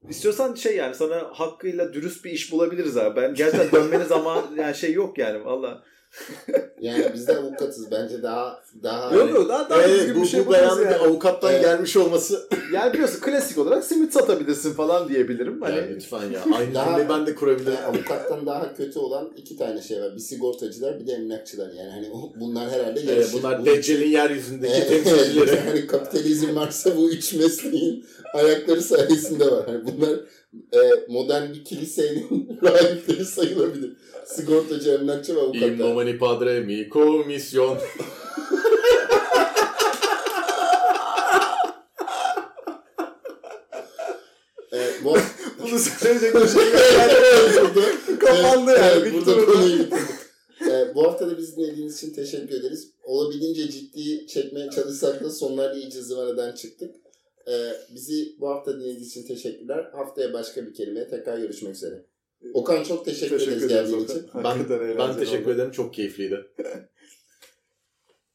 [0.09, 3.21] İstiyorsan şey yani sana hakkıyla dürüst bir iş bulabiliriz abi.
[3.21, 5.83] Ben gerçekten dönmeni zaman yani şey yok yani valla.
[6.81, 7.91] Yani biz de avukatız.
[7.91, 10.95] Bence daha daha Yok yok daha, daha Evet, düzgün bu, bir şey bu beyanın yani.
[10.95, 11.61] bir avukattan Evet.
[11.63, 12.47] gelmiş olması.
[12.73, 15.61] Yani biliyorsun klasik olarak simit satabilirsin falan diyebilirim.
[15.61, 16.43] Hani Yani lütfen ya.
[16.57, 17.73] Aynı Daha- ben de kurabilirim.
[17.73, 20.15] Yani avukattan daha kötü olan iki tane şey var.
[20.15, 21.69] Bir sigortacılar bir de emlakçılar.
[21.73, 22.09] Yani hani
[22.39, 23.33] bunlar herhalde yarışır.
[23.33, 25.55] bunlar Bu- Deccal'in yeryüzündeki Evet, temsilcileri.
[25.67, 29.65] yani kapitalizm varsa bu üç mesleğin ayakları sayesinde var.
[29.65, 30.19] Hani bunlar
[30.73, 33.97] e, modern bir kilisenin rahipleri sayılabilir.
[34.35, 35.79] Sigortacı, emlakçı ve In avukatlar.
[35.79, 37.77] nomine padre mi komisyon.
[44.73, 45.15] E, bu,
[45.63, 48.19] bunu söyleyecek bir şey yok.
[48.19, 48.79] Kapandı yani.
[48.93, 50.09] evet, bitti burada konuyu bitirdik.
[50.71, 52.91] E, bu hafta da bizi dinlediğiniz için teşekkür ederiz.
[53.03, 56.95] Olabildiğince ciddi çekmeye çalışsak da sonlarda iyice zıvanadan çıktık.
[57.47, 57.53] E,
[57.95, 59.89] bizi bu hafta dinlediğiniz için teşekkürler.
[59.93, 62.05] Haftaya başka bir kelimeye tekrar görüşmek üzere.
[62.53, 64.29] Okan çok teşekkür, Teşekkür ederiz geldiğin için.
[64.43, 64.59] Ben,
[64.97, 65.53] ben teşekkür oldu.
[65.53, 65.71] ederim.
[65.71, 66.47] Çok keyifliydi.